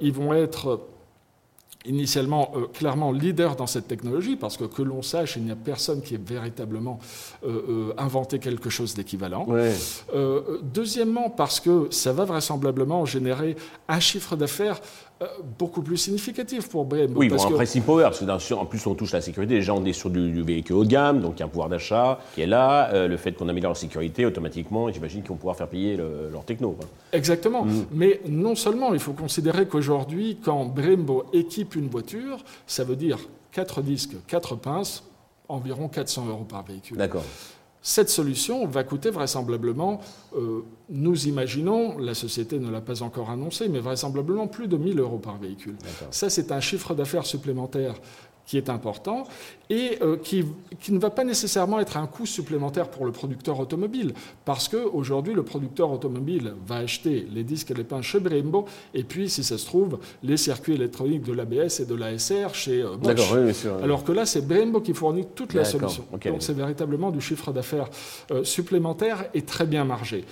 ils 0.00 0.12
vont 0.12 0.32
être 0.32 0.80
initialement 1.84 2.52
euh, 2.54 2.66
clairement 2.72 3.12
leader 3.12 3.56
dans 3.56 3.66
cette 3.66 3.88
technologie, 3.88 4.36
parce 4.36 4.56
que 4.56 4.64
que 4.64 4.82
l'on 4.82 5.02
sache, 5.02 5.36
il 5.36 5.44
n'y 5.44 5.50
a 5.50 5.56
personne 5.56 6.02
qui 6.02 6.14
ait 6.14 6.20
véritablement 6.24 6.98
euh, 7.44 7.62
euh, 7.68 7.94
inventé 7.98 8.38
quelque 8.38 8.70
chose 8.70 8.94
d'équivalent. 8.94 9.46
deuxièmement, 10.62 11.30
parce 11.30 11.60
que 11.60 11.88
ça 11.90 12.12
va 12.12 12.24
vraisemblablement 12.24 13.04
générer 13.04 13.56
un 13.88 14.00
chiffre 14.00 14.36
d'affaires 14.36 14.80
beaucoup 15.58 15.82
plus 15.82 15.96
significatif 15.96 16.68
pour 16.68 16.84
Brembo. 16.84 17.20
Oui, 17.20 17.28
bon, 17.28 17.42
un 17.42 17.50
pricing 17.50 17.82
power, 17.82 18.04
parce 18.04 18.20
que 18.20 18.54
en 18.54 18.66
plus 18.66 18.86
on 18.86 18.94
touche 18.94 19.12
la 19.12 19.20
sécurité. 19.20 19.54
Déjà, 19.54 19.74
on 19.74 19.84
est 19.84 19.92
sur 19.92 20.10
du, 20.10 20.42
véhicule 20.42 20.76
haut 20.76 20.84
de 20.84 20.90
gamme, 20.90 21.20
donc 21.20 21.34
il 21.36 21.40
y 21.40 21.42
a 21.42 21.46
un 21.46 21.48
pouvoir 21.48 21.68
d'achat 21.68 22.18
qui 22.34 22.42
est 22.42 22.46
là. 22.46 22.92
Euh, 22.92 23.08
le 23.08 23.16
fait 23.16 23.32
qu'on 23.32 23.48
améliore 23.48 23.72
la 23.72 23.78
sécurité, 23.78 24.26
automatiquement, 24.26 24.90
j'imagine 24.90 25.20
qu'ils 25.20 25.30
vont 25.30 25.36
pouvoir 25.36 25.56
faire 25.56 25.68
payer 25.68 25.96
leur 25.96 26.44
techno. 26.44 26.76
Exactement. 27.12 27.64
Mm. 27.64 27.84
Mais 27.92 28.20
non 28.28 28.54
seulement, 28.54 28.92
il 28.94 29.00
faut 29.00 29.12
considérer 29.12 29.66
qu'aujourd'hui, 29.66 30.38
quand 30.42 30.64
Brembo 30.64 31.24
équipe 31.32 31.74
une 31.76 31.88
voiture, 31.88 32.38
ça 32.66 32.84
veut 32.84 32.96
dire 32.96 33.18
4 33.52 33.82
disques, 33.82 34.16
4 34.26 34.56
pinces, 34.56 35.04
environ 35.48 35.88
400 35.88 36.26
euros 36.28 36.44
par 36.44 36.64
véhicule. 36.64 36.96
D'accord. 36.96 37.24
Cette 37.82 38.10
solution 38.10 38.64
va 38.66 38.84
coûter 38.84 39.10
vraisemblablement, 39.10 40.00
euh, 40.36 40.60
nous 40.88 41.26
imaginons, 41.26 41.98
la 41.98 42.14
société 42.14 42.60
ne 42.60 42.70
l'a 42.70 42.80
pas 42.80 43.02
encore 43.02 43.28
annoncé, 43.30 43.68
mais 43.68 43.80
vraisemblablement 43.80 44.46
plus 44.46 44.68
de 44.68 44.76
1000 44.76 45.00
euros 45.00 45.18
par 45.18 45.36
véhicule. 45.36 45.76
Ça, 46.12 46.30
c'est 46.30 46.52
un 46.52 46.60
chiffre 46.60 46.94
d'affaires 46.94 47.26
supplémentaire 47.26 47.94
qui 48.52 48.58
est 48.58 48.68
important 48.68 49.26
et 49.70 49.96
euh, 50.02 50.18
qui, 50.18 50.44
ne 50.90 50.98
va 50.98 51.08
pas 51.08 51.24
nécessairement 51.24 51.80
être 51.80 51.96
un 51.96 52.06
coût 52.06 52.26
supplémentaire 52.26 52.90
pour 52.90 53.06
le 53.06 53.10
producteur 53.10 53.58
automobile, 53.58 54.12
parce 54.44 54.68
qu'aujourd'hui, 54.68 55.32
le 55.32 55.42
producteur 55.42 55.90
automobile 55.90 56.52
va 56.66 56.76
acheter 56.76 57.26
les 57.32 57.44
disques 57.44 57.70
et 57.70 57.74
les 57.74 57.84
pins 57.84 58.02
chez 58.02 58.20
Brembo, 58.20 58.66
et 58.92 59.04
puis, 59.04 59.30
si 59.30 59.42
ça 59.42 59.56
se 59.56 59.64
trouve, 59.64 60.00
les 60.22 60.36
circuits 60.36 60.74
électroniques 60.74 61.22
de 61.22 61.32
l'ABS 61.32 61.80
et 61.80 61.86
de 61.86 61.94
l'ASR 61.94 62.52
chez 62.52 62.82
euh, 62.82 62.96
Bosch. 62.98 63.64
Alors 63.82 64.04
que 64.04 64.12
là, 64.12 64.26
c'est 64.26 64.46
Brembo 64.46 64.82
qui 64.82 64.92
fournit 64.92 65.24
toute 65.34 65.54
la 65.54 65.64
solution. 65.64 66.04
Donc, 66.12 66.26
c'est 66.40 66.52
véritablement 66.52 67.10
du 67.10 67.22
chiffre 67.22 67.52
d'affaires 67.52 67.88
euh, 68.32 68.44
supplémentaire 68.44 69.24
et 69.32 69.40
très 69.40 69.64
bien 69.64 69.86
margé. 69.86 70.26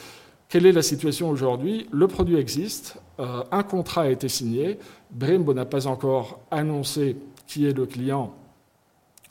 Quelle 0.50 0.66
est 0.66 0.72
la 0.72 0.82
situation 0.82 1.30
aujourd'hui? 1.30 1.86
Le 1.90 2.06
produit 2.06 2.36
existe, 2.36 2.96
un 3.18 3.62
contrat 3.62 4.02
a 4.02 4.08
été 4.08 4.28
signé, 4.28 4.78
Brembo 5.12 5.54
n'a 5.54 5.64
pas 5.64 5.86
encore 5.86 6.40
annoncé 6.50 7.16
qui 7.50 7.66
est 7.66 7.76
le 7.76 7.84
client 7.84 8.32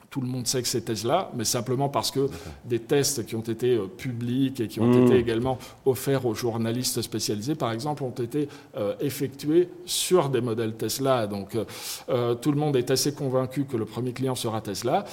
tout 0.09 0.21
le 0.21 0.27
monde 0.27 0.47
sait 0.47 0.61
que 0.61 0.67
c'est 0.67 0.81
Tesla, 0.81 1.31
mais 1.35 1.43
simplement 1.43 1.87
parce 1.87 2.11
que 2.11 2.29
des 2.65 2.79
tests 2.79 3.25
qui 3.25 3.35
ont 3.35 3.41
été 3.41 3.75
euh, 3.75 3.85
publics 3.85 4.59
et 4.59 4.67
qui 4.67 4.79
ont 4.79 4.87
mmh. 4.87 5.05
été 5.05 5.17
également 5.17 5.59
offerts 5.85 6.25
aux 6.25 6.33
journalistes 6.33 7.01
spécialisés, 7.01 7.55
par 7.55 7.71
exemple, 7.71 8.03
ont 8.03 8.09
été 8.09 8.49
euh, 8.75 8.95
effectués 8.99 9.69
sur 9.85 10.29
des 10.29 10.41
modèles 10.41 10.73
Tesla. 10.73 11.27
Donc 11.27 11.55
euh, 11.55 12.33
tout 12.35 12.51
le 12.51 12.57
monde 12.57 12.75
est 12.75 12.89
assez 12.89 13.13
convaincu 13.13 13.65
que 13.65 13.77
le 13.77 13.85
premier 13.85 14.13
client 14.13 14.35
sera 14.35 14.61
Tesla. 14.61 15.05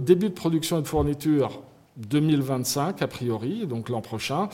début 0.00 0.28
de 0.28 0.34
production 0.34 0.78
et 0.78 0.82
de 0.82 0.88
fourniture 0.88 1.62
2025 1.96 3.02
a 3.02 3.06
priori, 3.06 3.66
donc 3.66 3.88
l'an 3.88 4.00
prochain, 4.00 4.48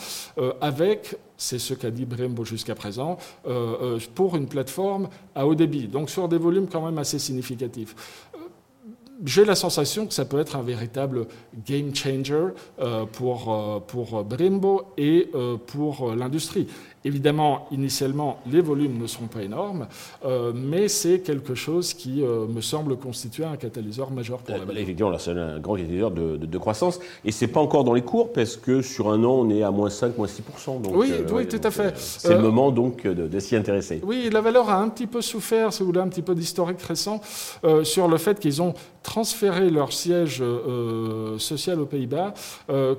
avec 0.61 1.17
c'est 1.43 1.59
ce 1.59 1.73
qu'a 1.73 1.91
dit 1.91 2.05
Brembo 2.05 2.45
jusqu'à 2.45 2.75
présent, 2.75 3.17
euh, 3.45 3.95
euh, 3.97 3.99
pour 4.15 4.35
une 4.35 4.47
plateforme 4.47 5.09
à 5.35 5.45
haut 5.45 5.55
débit, 5.55 5.87
donc 5.87 6.09
sur 6.09 6.29
des 6.29 6.37
volumes 6.37 6.67
quand 6.67 6.83
même 6.83 6.97
assez 6.97 7.19
significatifs 7.19 7.95
j'ai 9.25 9.45
la 9.45 9.55
sensation 9.55 10.05
que 10.05 10.13
ça 10.13 10.25
peut 10.25 10.39
être 10.39 10.57
un 10.57 10.63
véritable 10.63 11.27
game 11.65 11.95
changer 11.95 12.47
pour, 13.13 13.83
pour 13.87 14.23
Brembo 14.25 14.81
et 14.97 15.29
pour 15.67 16.13
l'industrie. 16.13 16.67
Évidemment, 17.05 17.67
initialement, 17.71 18.39
les 18.49 18.61
volumes 18.61 18.97
ne 18.97 19.07
seront 19.07 19.27
pas 19.27 19.41
énormes, 19.41 19.87
euh, 20.23 20.53
mais 20.55 20.87
c'est 20.87 21.19
quelque 21.19 21.53
chose 21.53 21.93
qui 21.93 22.23
euh, 22.23 22.45
me 22.47 22.61
semble 22.61 22.95
constituer 22.95 23.43
un 23.43 23.57
catalyseur 23.57 24.09
majeur 24.09 24.39
pour 24.39 24.55
la 24.55 24.63
valeur. 24.63 24.81
Effectivement, 24.81 25.11
là, 25.11 25.19
c'est 25.19 25.31
un 25.31 25.59
grand 25.59 25.75
catalyseur 25.75 26.11
de, 26.11 26.57
croissance. 26.57 26.99
Et 27.25 27.33
ce 27.33 27.43
n'est 27.43 27.51
pas 27.51 27.59
encore 27.59 27.83
dans 27.83 27.93
les 27.93 28.03
cours, 28.03 28.31
parce 28.31 28.55
que 28.55 28.81
sur 28.81 29.09
un 29.09 29.21
an, 29.25 29.31
on 29.31 29.49
est 29.49 29.63
à 29.63 29.71
moins 29.71 29.89
5, 29.89 30.17
moins 30.17 30.27
6%. 30.27 30.81
Donc, 30.81 30.95
oui, 30.95 31.11
euh, 31.11 31.27
oui 31.33 31.45
tout 31.45 31.59
à 31.61 31.71
fait. 31.71 31.97
c'est 31.97 32.35
le 32.35 32.41
moment 32.41 32.71
donc 32.71 33.05
de, 33.05 33.39
s'y 33.39 33.57
intéresser. 33.57 33.99
Oui, 34.03 34.29
la 34.31 34.39
valeur 34.39 34.69
a 34.69 34.77
un 34.77 34.87
petit 34.87 35.07
peu 35.07 35.21
souffert, 35.21 35.73
si 35.73 35.81
vous 35.81 35.87
voulez, 35.87 35.99
un 35.99 36.07
petit 36.07 36.21
peu 36.21 36.35
d'historique 36.35 36.81
récent, 36.81 37.19
sur 37.83 38.07
le 38.07 38.17
fait 38.17 38.39
qu'ils 38.39 38.61
ont 38.61 38.73
transféré 39.01 39.69
leur 39.69 39.91
siège 39.91 40.41
social 41.37 41.81
aux 41.81 41.85
Pays-Bas, 41.85 42.33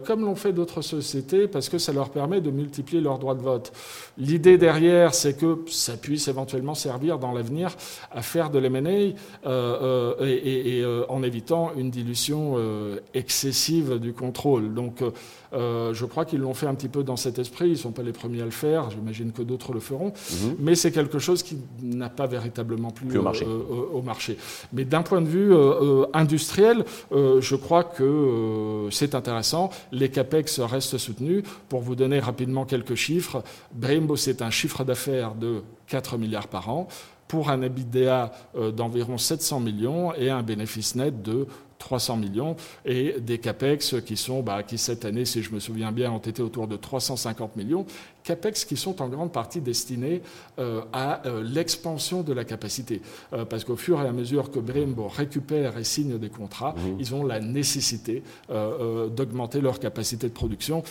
comme 0.04 0.24
l'ont 0.26 0.34
fait 0.34 0.52
d'autres 0.52 0.82
sociétés, 0.82 1.48
parce 1.48 1.70
que 1.70 1.78
ça 1.78 1.92
leur 1.92 2.10
permet 2.10 2.42
de 2.42 2.50
multiplier 2.50 3.00
leurs 3.00 3.18
droits 3.18 3.34
de 3.34 3.42
vote. 3.42 3.72
L'idée 4.16 4.58
derrière, 4.58 5.14
c'est 5.14 5.36
que 5.36 5.64
ça 5.68 5.96
puisse 5.96 6.28
éventuellement 6.28 6.74
servir 6.74 7.18
dans 7.18 7.32
l'avenir 7.32 7.76
à 8.12 8.22
faire 8.22 8.50
de 8.50 8.58
l'M&A 8.58 8.88
euh, 8.88 9.14
euh, 9.44 10.14
et, 10.20 10.82
euh, 10.82 11.04
en 11.08 11.22
évitant 11.22 11.72
une 11.76 11.90
dilution 11.90 12.56
excessive 13.12 13.98
du 13.98 14.12
contrôle. 14.12 14.72
Je 15.54 16.04
crois 16.04 16.24
qu'ils 16.24 16.40
l'ont 16.40 16.54
fait 16.54 16.66
un 16.66 16.74
petit 16.74 16.88
peu 16.88 17.02
dans 17.02 17.16
cet 17.16 17.38
esprit. 17.38 17.68
Ils 17.68 17.72
ne 17.72 17.76
sont 17.76 17.92
pas 17.92 18.02
les 18.02 18.12
premiers 18.12 18.42
à 18.42 18.44
le 18.44 18.50
faire. 18.50 18.90
J'imagine 18.90 19.32
que 19.32 19.42
d'autres 19.42 19.72
le 19.72 19.80
feront. 19.80 20.08
Mhm. 20.08 20.56
Mais 20.58 20.74
c'est 20.74 20.92
quelque 20.92 21.18
chose 21.18 21.42
qui 21.42 21.56
n'a 21.82 22.08
pas 22.08 22.26
véritablement 22.26 22.90
plus, 22.90 23.18
au, 23.18 23.22
marché. 23.22 23.46
au, 23.46 24.02
marché. 24.02 24.36
Mais 24.72 24.84
d'un 24.84 25.02
point 25.02 25.20
de 25.20 25.28
vue 25.28 25.52
industriel, 26.12 26.84
je 27.12 27.56
crois 27.56 27.84
que 27.84 28.88
c'est 28.90 29.14
intéressant. 29.14 29.70
Les 29.92 30.08
CAPEX 30.08 30.60
restent 30.60 30.98
soutenus. 30.98 31.44
Pour 31.68 31.80
vous 31.80 31.94
donner 31.94 32.18
rapidement 32.18 32.64
quelques 32.64 32.94
chiffres, 32.94 33.42
Brembo, 33.72 34.16
c'est 34.16 34.42
un 34.42 34.50
chiffre 34.50 34.84
d'affaires 34.84 35.34
de 35.34 35.62
4 35.88 36.18
milliards 36.18 36.48
par 36.48 36.68
an 36.68 36.88
pour 37.28 37.50
un 37.50 37.62
EBITDA 37.62 38.32
euh, 38.56 38.70
d'environ 38.70 39.18
700 39.18 39.60
millions 39.60 40.14
et 40.14 40.30
un 40.30 40.42
bénéfice 40.42 40.94
net 40.94 41.22
de 41.22 41.46
300 41.78 42.16
millions, 42.16 42.56
et 42.84 43.16
des 43.20 43.38
CAPEX 43.38 43.96
qui 44.04 44.16
sont, 44.16 44.42
bah, 44.42 44.62
qui 44.62 44.78
cette 44.78 45.04
année, 45.04 45.24
si 45.24 45.42
je 45.42 45.52
me 45.52 45.60
souviens 45.60 45.92
bien, 45.92 46.10
ont 46.10 46.18
été 46.18 46.42
autour 46.42 46.66
de 46.66 46.76
350 46.76 47.56
millions, 47.56 47.86
CAPEX 48.24 48.64
qui 48.64 48.76
sont 48.76 49.02
en 49.02 49.08
grande 49.08 49.32
partie 49.32 49.60
destinés 49.60 50.22
euh, 50.58 50.80
à 50.92 51.26
euh, 51.26 51.42
l'expansion 51.44 52.22
de 52.22 52.32
la 52.32 52.44
capacité. 52.44 53.02
Euh, 53.32 53.44
parce 53.44 53.64
qu'au 53.64 53.76
fur 53.76 54.00
et 54.00 54.08
à 54.08 54.12
mesure 54.12 54.50
que 54.50 54.58
Brembo 54.58 55.08
récupère 55.08 55.76
et 55.78 55.84
signe 55.84 56.18
des 56.18 56.30
contrats, 56.30 56.72
mmh. 56.72 56.96
ils 56.98 57.14
ont 57.14 57.24
la 57.24 57.40
nécessité 57.40 58.22
d'augmenter 58.48 59.60
leur 59.60 59.78
capacité 59.78 60.28
de 60.28 60.32
production, 60.32 60.82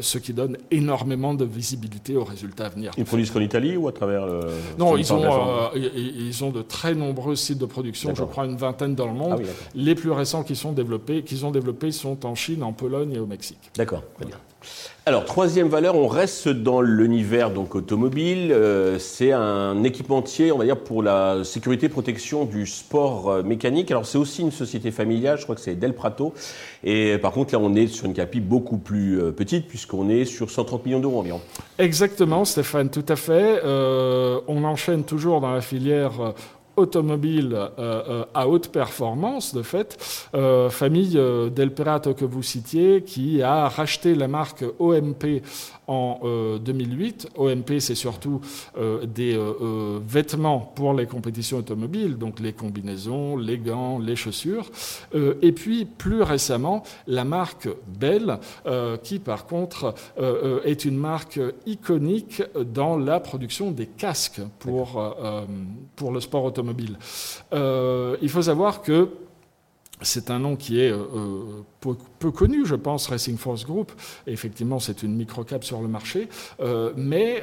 ce 0.00 0.18
qui 0.18 0.32
donne 0.32 0.58
énormément 0.70 1.32
de 1.32 1.44
visibilité 1.44 2.16
aux 2.16 2.24
résultats 2.24 2.66
à 2.66 2.68
venir. 2.68 2.92
Ils 2.98 3.04
produisent 3.04 3.30
qu'en 3.30 3.40
Italie 3.40 3.76
ou 3.76 3.88
à 3.88 3.92
travers 3.92 4.26
le... 4.26 4.40
Non, 4.78 4.96
ils 4.96 5.12
ont, 5.12 5.70
ils 5.74 6.44
ont 6.44 6.50
de 6.50 6.62
très 6.62 6.94
nombreux 6.94 7.36
sites 7.36 7.58
de 7.58 7.66
production, 7.66 8.14
je 8.14 8.24
crois 8.24 8.44
une 8.44 8.56
vingtaine 8.56 8.94
dans 8.94 9.06
le 9.06 9.14
monde. 9.14 9.42
Ah 9.42 9.50
les 9.74 9.94
plus 9.94 10.10
récents 10.24 10.42
qui 10.42 10.56
sont 10.56 10.72
développés, 10.72 11.22
qu'ils 11.22 11.44
ont 11.44 11.50
développés 11.50 11.92
sont 11.92 12.24
en 12.24 12.34
Chine, 12.34 12.62
en 12.62 12.72
Pologne 12.72 13.12
et 13.12 13.18
au 13.18 13.26
Mexique. 13.26 13.70
D'accord, 13.76 14.02
très 14.16 14.24
bien. 14.24 14.38
Alors, 15.04 15.26
troisième 15.26 15.68
valeur, 15.68 15.96
on 15.96 16.08
reste 16.08 16.48
dans 16.48 16.80
l'univers 16.80 17.50
donc 17.50 17.74
automobile. 17.74 18.50
Euh, 18.52 18.98
c'est 18.98 19.32
un 19.32 19.84
équipementier, 19.84 20.50
on 20.50 20.56
va 20.56 20.64
dire, 20.64 20.78
pour 20.78 21.02
la 21.02 21.44
sécurité 21.44 21.90
protection 21.90 22.46
du 22.46 22.64
sport 22.64 23.30
euh, 23.30 23.42
mécanique. 23.42 23.90
Alors, 23.90 24.06
c'est 24.06 24.16
aussi 24.16 24.40
une 24.40 24.50
société 24.50 24.90
familiale, 24.90 25.36
je 25.36 25.42
crois 25.42 25.56
que 25.56 25.60
c'est 25.60 25.74
Del 25.74 25.92
Prato. 25.92 26.32
Et 26.84 27.18
par 27.18 27.32
contre, 27.32 27.52
là, 27.52 27.60
on 27.60 27.74
est 27.74 27.86
sur 27.88 28.06
une 28.06 28.14
capi 28.14 28.40
beaucoup 28.40 28.78
plus 28.78 29.20
euh, 29.20 29.30
petite, 29.30 29.68
puisqu'on 29.68 30.08
est 30.08 30.24
sur 30.24 30.50
130 30.50 30.86
millions 30.86 31.00
d'euros 31.00 31.20
environ. 31.20 31.42
Exactement, 31.78 32.46
Stéphane, 32.46 32.88
tout 32.88 33.04
à 33.06 33.16
fait. 33.16 33.60
on 33.62 34.64
enchaîne 34.64 35.04
toujours 35.04 35.42
dans 35.42 35.52
la 35.52 35.60
filière 35.60 36.32
automobile 36.76 37.54
euh, 37.54 37.68
euh, 37.78 38.24
à 38.34 38.48
haute 38.48 38.68
performance, 38.68 39.54
de 39.54 39.62
fait, 39.62 39.96
euh, 40.34 40.70
famille 40.70 41.18
Del 41.54 41.72
Perato 41.72 42.14
que 42.14 42.24
vous 42.24 42.42
citiez, 42.42 43.02
qui 43.02 43.42
a 43.42 43.68
racheté 43.68 44.14
la 44.14 44.28
marque 44.28 44.64
OMP 44.78 45.42
en 45.86 46.20
2008. 46.64 47.28
OMP, 47.36 47.78
c'est 47.78 47.94
surtout 47.94 48.40
des 49.06 49.38
vêtements 50.06 50.60
pour 50.60 50.94
les 50.94 51.06
compétitions 51.06 51.58
automobiles, 51.58 52.16
donc 52.16 52.40
les 52.40 52.54
combinaisons, 52.54 53.36
les 53.36 53.58
gants, 53.58 53.98
les 53.98 54.16
chaussures. 54.16 54.70
et 55.14 55.52
puis, 55.52 55.84
plus 55.84 56.22
récemment, 56.22 56.84
la 57.06 57.24
marque 57.24 57.68
Bell, 57.86 58.38
qui 59.02 59.18
par 59.18 59.46
contre 59.46 59.94
est 60.64 60.86
une 60.86 60.96
marque 60.96 61.40
iconique 61.66 62.42
dans 62.58 62.96
la 62.96 63.20
production 63.20 63.70
des 63.70 63.86
casques 63.86 64.40
pour, 64.60 65.14
pour 65.96 66.12
le 66.12 66.20
sport 66.20 66.44
automobile. 66.44 66.63
Euh, 67.52 68.16
il 68.22 68.28
faut 68.28 68.42
savoir 68.42 68.82
que 68.82 69.08
c'est 70.02 70.30
un 70.30 70.40
nom 70.40 70.56
qui 70.56 70.80
est 70.80 70.90
euh, 70.90 70.98
euh, 71.14 71.94
peu, 72.18 72.30
connu, 72.30 72.66
je 72.66 72.74
pense, 72.74 73.06
Racing 73.06 73.36
Force 73.38 73.64
Group. 73.64 73.92
effectivement, 74.26 74.80
c'est 74.80 75.02
une 75.02 75.14
microcap 75.14 75.64
sur 75.64 75.80
le 75.80 75.88
marché. 75.88 76.28
mais 76.96 77.42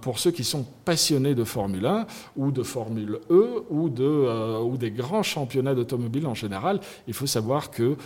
pour 0.00 0.18
ceux 0.18 0.30
qui 0.30 0.44
sont 0.44 0.66
passionnés 0.84 1.34
de 1.34 1.44
Formule 1.44 1.86
1 1.86 2.06
ou 2.36 2.50
de 2.50 2.62
Formule 2.62 3.20
E 3.30 3.64
ou, 3.70 3.88
de, 3.88 4.60
ou 4.60 4.76
des 4.76 4.90
grands 4.90 5.22
championnats 5.22 5.74
d'automobile 5.74 6.26
en 6.26 6.34
général, 6.34 6.80
il 7.06 7.14
faut 7.14 7.26
savoir 7.26 7.70
que 7.70 7.96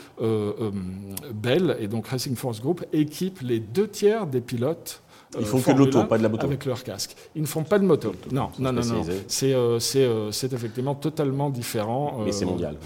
Bell 1.35 1.76
et 1.80 1.88
donc 1.88 2.06
Racing 2.09 2.37
Force 2.37 2.61
Group 2.61 2.85
équipent 2.92 3.40
les 3.40 3.61
deux 3.61 3.88
tiers 3.88 4.26
des 4.26 4.40
pilotes 4.40 5.02
ils 5.38 5.46
font 5.46 5.60
que 5.60 5.72
de 5.72 5.78
l'auto, 5.78 6.04
pas 6.04 6.18
de 6.18 6.22
la 6.22 6.28
moto. 6.28 6.46
Avec 6.46 6.64
leur 6.64 6.82
casque. 6.82 7.16
Ils 7.34 7.42
ne 7.42 7.46
font 7.46 7.62
pas 7.62 7.78
de 7.78 7.84
moto. 7.84 8.12
Non, 8.30 8.50
non, 8.58 8.72
non, 8.72 8.82
non. 8.84 9.02
Euh, 9.08 9.78
euh, 9.94 10.30
c'est 10.30 10.52
effectivement 10.52 10.94
totalement 10.94 11.50
différent. 11.50 12.20
Mais 12.24 12.32
c'est 12.32 12.44
euh, 12.44 12.48
mondial. 12.48 12.76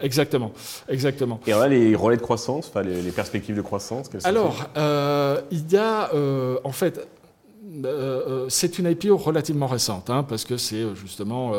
exactement, 0.00 0.52
exactement. 0.88 1.40
Et 1.46 1.52
alors 1.52 1.64
là, 1.64 1.68
les 1.68 1.94
relais 1.94 2.16
de 2.16 2.22
croissance, 2.22 2.72
les, 2.84 3.02
les 3.02 3.12
perspectives 3.12 3.56
de 3.56 3.62
croissance 3.62 4.10
Alors, 4.24 4.70
il 5.50 5.72
y 5.72 5.76
a, 5.76 6.10
en 6.64 6.72
fait, 6.72 7.06
euh, 7.84 8.22
euh, 8.44 8.46
c'est 8.48 8.78
une 8.78 8.90
IPO 8.90 9.16
relativement 9.16 9.66
récente, 9.66 10.10
hein, 10.10 10.22
parce 10.22 10.44
que 10.44 10.56
c'est 10.56 10.82
euh, 10.82 10.94
justement 10.94 11.52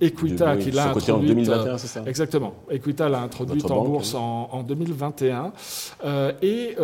Equita 0.00 0.56
qui 0.56 0.70
l'a 0.70 0.90
introduite. 0.90 1.10
en 1.10 1.18
2021, 1.18 1.78
c'est 1.78 1.86
ça 1.86 2.02
Exactement. 2.06 2.54
Equita 2.70 3.08
l'a 3.08 3.20
introduite 3.20 3.70
en 3.70 3.84
bourse 3.84 4.14
en, 4.14 4.62
2021. 4.62 5.52
et 6.42 6.76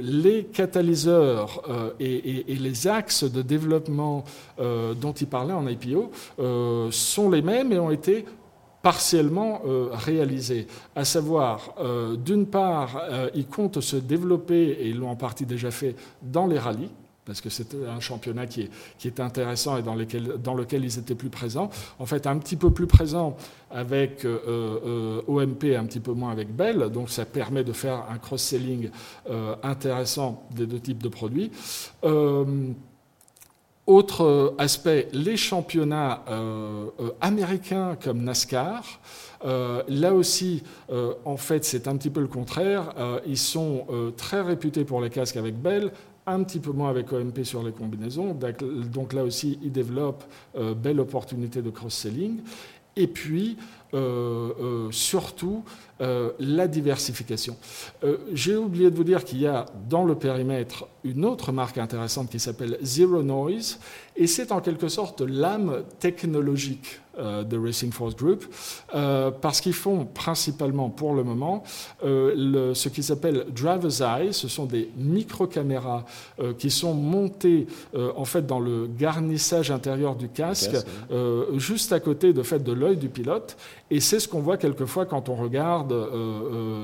les 0.00 0.44
catalyseurs 0.44 1.62
et, 2.00 2.44
les 2.48 2.88
axes 2.88 3.24
de 3.24 3.42
développement 3.42 4.24
dont 4.58 5.12
il 5.12 5.26
parlait 5.26 5.52
en 5.54 5.66
IPO 5.66 6.10
sont 6.90 7.30
les 7.30 7.42
mêmes 7.42 7.72
et 7.72 7.78
ont 7.78 7.90
été 7.90 8.24
partiellement 8.82 9.62
réalisés. 9.92 10.66
À 10.96 11.04
savoir, 11.04 11.74
d'une 12.24 12.46
part, 12.46 13.02
ils 13.34 13.46
comptent 13.46 13.80
se 13.80 13.96
développer, 13.96 14.76
et 14.80 14.88
ils 14.88 14.98
l'ont 14.98 15.10
en 15.10 15.16
partie 15.16 15.46
déjà 15.46 15.70
fait, 15.70 15.94
dans 16.22 16.46
les 16.46 16.58
rallyes 16.58 16.90
parce 17.24 17.40
que 17.40 17.50
c'est 17.50 17.74
un 17.88 18.00
championnat 18.00 18.46
qui 18.46 18.62
est, 18.62 18.70
qui 18.98 19.06
est 19.06 19.20
intéressant 19.20 19.76
et 19.76 19.82
dans, 19.82 19.96
dans, 20.42 20.54
lequel 20.54 20.84
ils 20.84 20.98
étaient 20.98 21.14
plus 21.14 21.30
présents. 21.30 21.70
En 21.98 22.06
fait, 22.06 22.26
un 22.26 22.36
petit 22.38 22.56
peu 22.56 22.70
plus 22.70 22.86
présent 22.86 23.36
avec 23.70 24.24
euh, 24.24 24.38
euh, 24.84 25.22
OMP, 25.28 25.76
un 25.76 25.84
petit 25.86 26.00
peu 26.00 26.12
moins 26.12 26.32
avec 26.32 26.54
Bell, 26.54 26.90
donc 26.90 27.10
ça 27.10 27.24
permet 27.24 27.62
de 27.62 27.72
faire 27.72 28.04
un 28.10 28.18
cross-selling 28.18 28.90
euh, 29.30 29.54
intéressant 29.62 30.46
des 30.50 30.66
deux 30.66 30.80
types 30.80 31.02
de 31.02 31.08
produits. 31.08 31.50
autre 33.86 34.54
aspect, 34.58 35.08
les 35.12 35.36
championnats 35.36 36.22
américains 37.20 37.96
comme 38.02 38.22
NASCAR. 38.22 39.00
là 39.44 40.14
aussi, 40.14 40.62
en 41.24 41.36
fait, 41.36 41.64
c'est 41.64 41.88
un 41.88 41.96
petit 41.96 42.10
peu 42.10 42.20
le 42.20 42.28
contraire. 42.28 42.94
ils 43.26 43.38
sont 43.38 43.86
très 44.16 44.40
réputés 44.40 44.84
pour 44.84 45.00
les 45.00 45.10
casques 45.10 45.36
avec 45.36 45.60
Bell, 45.60 45.90
un 46.26 46.42
petit 46.44 46.60
peu 46.60 46.70
moins 46.70 46.90
avec 46.90 47.12
OMP 47.12 47.42
sur 47.42 47.62
les 47.62 47.72
combinaisons. 47.72 48.36
Donc 48.92 49.12
là 49.12 49.24
aussi, 49.24 49.58
ils 49.62 49.72
développent 49.72 50.24
euh, 50.56 50.74
belle 50.74 51.00
opportunité 51.00 51.62
de 51.62 51.70
cross-selling. 51.70 52.40
Et 52.96 53.06
puis, 53.06 53.56
euh, 53.94 54.52
euh, 54.60 54.88
surtout, 54.90 55.64
la 56.38 56.66
diversification. 56.66 57.56
J'ai 58.32 58.56
oublié 58.56 58.90
de 58.90 58.96
vous 58.96 59.04
dire 59.04 59.24
qu'il 59.24 59.40
y 59.40 59.46
a 59.46 59.66
dans 59.88 60.04
le 60.04 60.14
périmètre 60.14 60.86
une 61.04 61.24
autre 61.24 61.52
marque 61.52 61.78
intéressante 61.78 62.30
qui 62.30 62.38
s'appelle 62.38 62.78
Zero 62.82 63.22
Noise, 63.22 63.78
et 64.16 64.26
c'est 64.26 64.52
en 64.52 64.60
quelque 64.60 64.88
sorte 64.88 65.20
l'âme 65.22 65.84
technologique 65.98 67.00
euh, 67.18 67.44
de 67.44 67.58
Racing 67.58 67.92
Force 67.92 68.16
Group, 68.16 68.44
euh, 68.94 69.30
parce 69.30 69.60
qu'ils 69.60 69.74
font 69.74 70.06
principalement 70.06 70.88
pour 70.90 71.14
le 71.14 71.24
moment 71.24 71.62
euh, 72.04 72.72
ce 72.74 72.88
qui 72.88 73.02
s'appelle 73.02 73.46
Driver's 73.54 74.00
Eye. 74.00 74.32
Ce 74.32 74.48
sont 74.48 74.66
des 74.66 74.90
micro-caméras 74.96 76.04
qui 76.58 76.70
sont 76.70 76.94
montées 76.94 77.66
en 77.94 78.24
fait 78.24 78.46
dans 78.46 78.60
le 78.60 78.86
garnissage 78.86 79.70
intérieur 79.70 80.16
du 80.16 80.28
casque, 80.28 80.76
juste 81.56 81.92
à 81.92 82.00
côté 82.00 82.32
de 82.32 82.42
fait 82.42 82.60
de 82.60 82.72
l'œil 82.72 82.96
du 82.96 83.08
pilote. 83.08 83.56
Et 83.90 84.00
c'est 84.00 84.20
ce 84.20 84.28
qu'on 84.28 84.40
voit 84.40 84.56
quelquefois 84.56 85.04
quand 85.04 85.28
on 85.28 85.34
regarde 85.34 85.91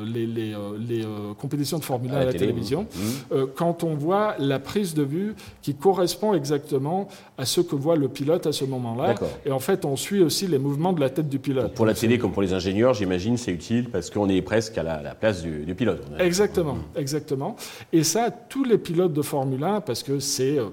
les, 0.07 0.27
les, 0.27 0.55
les 0.79 1.05
compétitions 1.38 1.79
de 1.79 1.85
Formule 1.85 2.12
1 2.12 2.14
à, 2.14 2.25
la, 2.25 2.33
télévision, 2.33 2.83
mmh. 2.83 3.35
quand 3.55 3.85
on 3.85 3.94
voit 3.94 4.35
la 4.38 4.59
prise 4.59 4.94
de 4.94 5.03
vue 5.03 5.35
qui 5.62 5.75
correspond 5.75 6.35
exactement 6.35 7.09
à 7.37 7.44
ce 7.44 7.61
que 7.61 7.77
voit 7.77 7.97
le 7.97 8.09
pilote 8.09 8.47
à 8.47 8.53
ce 8.53 8.64
moment-là. 8.64 9.14
Et 9.44 9.51
en 9.51 9.59
fait, 9.59 9.85
on 9.85 9.97
suit 9.97 10.23
aussi 10.23 10.47
les 10.47 10.59
mouvements 10.59 10.92
de 10.92 11.01
la 11.01 11.11
tête 11.11 11.29
du 11.29 11.38
pilote. 11.38 11.75
Pour 11.75 11.87
la 11.87 11.94
télé 11.94 12.18
comme 12.18 12.33
pour 12.33 12.42
les 12.42 12.53
ingénieurs, 12.53 12.94
j'imagine, 12.94 13.37
c'est 13.37 13.53
utile 13.53 13.88
parce 13.90 14.11
qu'on 14.11 14.29
est 14.29 14.42
presque 14.42 14.79
à 14.79 14.83
la, 14.83 15.14
place 15.14 15.42
du, 15.42 15.75
pilote. 15.75 16.03
Exactement, 16.18 16.79
exactement. 16.97 17.57
Et 17.92 18.03
ça, 18.03 18.31
tous 18.31 18.64
les 18.64 18.79
pilotes 18.79 19.12
de 19.12 19.23
Formule 19.23 19.62
1, 19.62 19.81
parce 19.81 20.03
que 20.03 20.18
c'est 20.18 20.59
euh, 20.59 20.66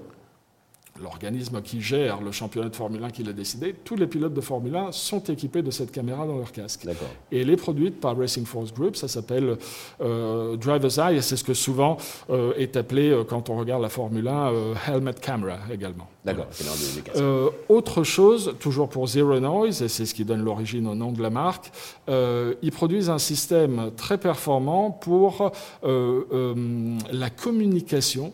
l'organisme 1.02 1.62
qui 1.62 1.80
gère 1.80 2.20
le 2.20 2.32
championnat 2.32 2.68
de 2.68 2.76
Formule 2.76 3.02
1 3.04 3.10
qui 3.10 3.22
l'a 3.22 3.32
décidé, 3.32 3.74
tous 3.84 3.96
les 3.96 4.06
pilotes 4.06 4.34
de 4.34 4.40
Formule 4.40 4.76
1 4.76 4.92
sont 4.92 5.22
équipés 5.24 5.62
de 5.62 5.70
cette 5.70 5.92
caméra 5.92 6.26
dans 6.26 6.36
leur 6.36 6.52
casque. 6.52 6.86
Et 7.32 7.40
elle 7.40 7.50
est 7.50 7.56
produite 7.56 8.00
par 8.00 8.16
Racing 8.16 8.44
Force 8.44 8.72
Group, 8.72 8.96
ça 8.96 9.08
s'appelle 9.08 9.56
euh, 10.00 10.56
Driver's 10.56 10.98
Eye, 10.98 11.16
et 11.16 11.22
c'est 11.22 11.36
ce 11.36 11.44
que 11.44 11.54
souvent 11.54 11.96
euh, 12.30 12.52
est 12.56 12.76
appelé, 12.76 13.10
euh, 13.10 13.24
quand 13.24 13.50
on 13.50 13.56
regarde 13.56 13.82
la 13.82 13.88
Formule 13.88 14.28
1, 14.28 14.52
Helmet 14.88 15.14
Camera 15.14 15.58
également. 15.72 16.08
D'accord, 16.24 16.46
Autre 17.68 18.02
chose, 18.02 18.54
toujours 18.58 18.88
pour 18.88 19.06
Zero 19.06 19.38
Noise, 19.38 19.82
et 19.82 19.88
c'est 19.88 20.06
ce 20.06 20.14
qui 20.14 20.24
donne 20.24 20.44
l'origine 20.44 20.86
au 20.88 20.94
nom 20.94 21.12
de 21.12 21.22
la 21.22 21.30
marque, 21.30 21.70
ils 22.08 22.72
produisent 22.72 23.10
un 23.10 23.18
système 23.18 23.92
très 23.96 24.18
performant 24.18 24.90
pour 24.90 25.52
la 25.84 27.30
communication 27.30 28.32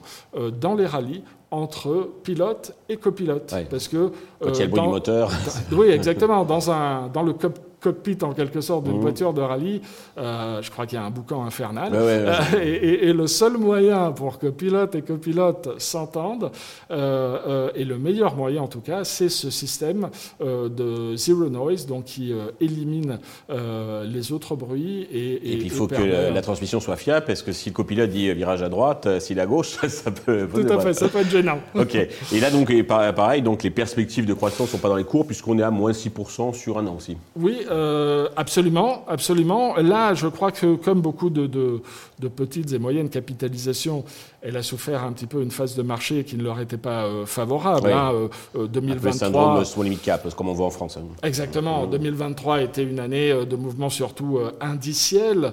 dans 0.60 0.74
les 0.74 0.86
rallyes 0.86 1.22
entre 1.52 2.08
pilote 2.24 2.74
et 2.88 2.96
copilote. 2.96 3.54
Parce 3.70 3.86
que, 3.86 4.10
Quand 4.40 4.50
il 4.52 4.58
y 4.58 4.62
a 4.62 4.64
le 4.64 4.70
bruit 4.70 4.82
du 4.82 4.88
moteur. 4.88 5.30
oui, 5.72 5.88
exactement. 5.88 6.44
Dans, 6.44 6.70
un, 6.70 7.08
dans 7.12 7.22
le 7.22 7.34
cockpit 7.82 8.18
en 8.22 8.32
quelque 8.32 8.60
sorte 8.60 8.84
d'une 8.84 8.98
mmh. 8.98 9.00
voiture 9.00 9.32
de 9.34 9.42
rallye. 9.42 9.80
Euh, 10.18 10.62
je 10.62 10.70
crois 10.70 10.86
qu'il 10.86 10.98
y 10.98 11.02
a 11.02 11.04
un 11.04 11.10
boucan 11.10 11.44
infernal. 11.44 11.92
Euh, 11.94 12.32
et, 12.62 13.12
le 13.12 13.26
seul 13.26 13.58
moyen 13.58 14.12
pour 14.12 14.38
que 14.38 14.46
pilote 14.46 14.94
et 14.94 15.02
copilote 15.02 15.74
s'entendent, 15.78 16.50
euh, 16.90 17.70
et 17.74 17.84
le 17.84 17.98
meilleur 17.98 18.36
moyen 18.36 18.62
en 18.62 18.68
tout 18.68 18.80
cas, 18.80 19.04
c'est 19.04 19.28
ce 19.28 19.50
système 19.50 20.08
de 20.40 21.16
zero 21.16 21.48
noise, 21.48 21.86
donc 21.86 22.04
qui 22.04 22.32
élimine 22.60 23.18
les 23.48 24.32
autres 24.32 24.56
bruits. 24.56 25.06
Et, 25.12 25.54
et, 25.54 25.56
puis 25.58 25.66
il 25.66 25.70
faut 25.70 25.86
que 25.86 26.02
la, 26.32 26.42
transmission 26.42 26.80
soit 26.80 26.96
fiable, 26.96 27.26
parce 27.26 27.42
que 27.42 27.52
si 27.52 27.70
le 27.70 27.74
copilote 27.74 28.10
dit 28.10 28.32
virage 28.32 28.62
à 28.62 28.68
droite, 28.68 29.20
s'il 29.20 29.40
à 29.40 29.46
gauche, 29.46 29.78
ça 29.88 30.10
peut. 30.10 30.48
Tout 30.52 30.72
à 30.72 30.80
fait, 30.80 30.94
ça 30.94 31.08
peut 31.08 31.18
être 31.18 31.30
gênant. 31.30 31.58
ok. 31.74 31.94
Et 31.94 32.40
là 32.40 32.50
donc 32.50 32.70
pareil, 32.82 33.42
donc 33.42 33.62
les 33.62 33.70
perspectives 33.70 34.26
de 34.26 34.34
croissance 34.34 34.68
ne 34.68 34.72
sont 34.72 34.78
pas 34.78 34.88
dans 34.88 34.96
les 34.96 35.04
cours, 35.04 35.26
puisqu'on 35.26 35.58
est 35.58 35.62
à 35.62 35.70
moins 35.70 35.92
6% 35.92 36.54
sur 36.54 36.78
un 36.78 36.86
an 36.86 36.96
aussi. 36.96 37.16
Oui, 37.36 37.60
euh, 37.72 38.28
absolument, 38.36 39.04
absolument. 39.08 39.76
Là, 39.76 40.14
je 40.14 40.26
crois 40.28 40.52
que 40.52 40.76
comme 40.76 41.00
beaucoup 41.00 41.30
de, 41.30 41.46
de, 41.46 41.80
petites 42.28 42.72
et 42.72 42.78
moyennes 42.78 43.08
capitalisations, 43.08 44.04
elle 44.42 44.56
a 44.56 44.62
souffert 44.62 45.02
un 45.02 45.12
petit 45.12 45.26
peu 45.26 45.42
une 45.42 45.50
phase 45.50 45.74
de 45.74 45.82
marché 45.82 46.24
qui 46.24 46.36
ne 46.36 46.42
leur 46.44 46.60
était 46.60 46.76
pas 46.76 47.04
euh, 47.04 47.26
favorable. 47.26 47.88
Oui. 47.88 47.92
Hein, 47.92 48.12
2023, 48.54 49.10
le 49.10 49.16
syndrome 49.16 49.64
small 49.64 49.84
limit 49.84 49.96
cap, 49.98 50.34
comme 50.34 50.48
on 50.48 50.52
voit 50.52 50.66
en 50.66 50.70
France. 50.70 50.96
Hein. 50.96 51.06
Exactement. 51.22 51.86
2023 51.86 52.62
était 52.62 52.84
une 52.84 53.00
année 53.00 53.32
de 53.32 53.56
mouvement 53.56 53.90
surtout 53.90 54.38
indiciel, 54.60 55.52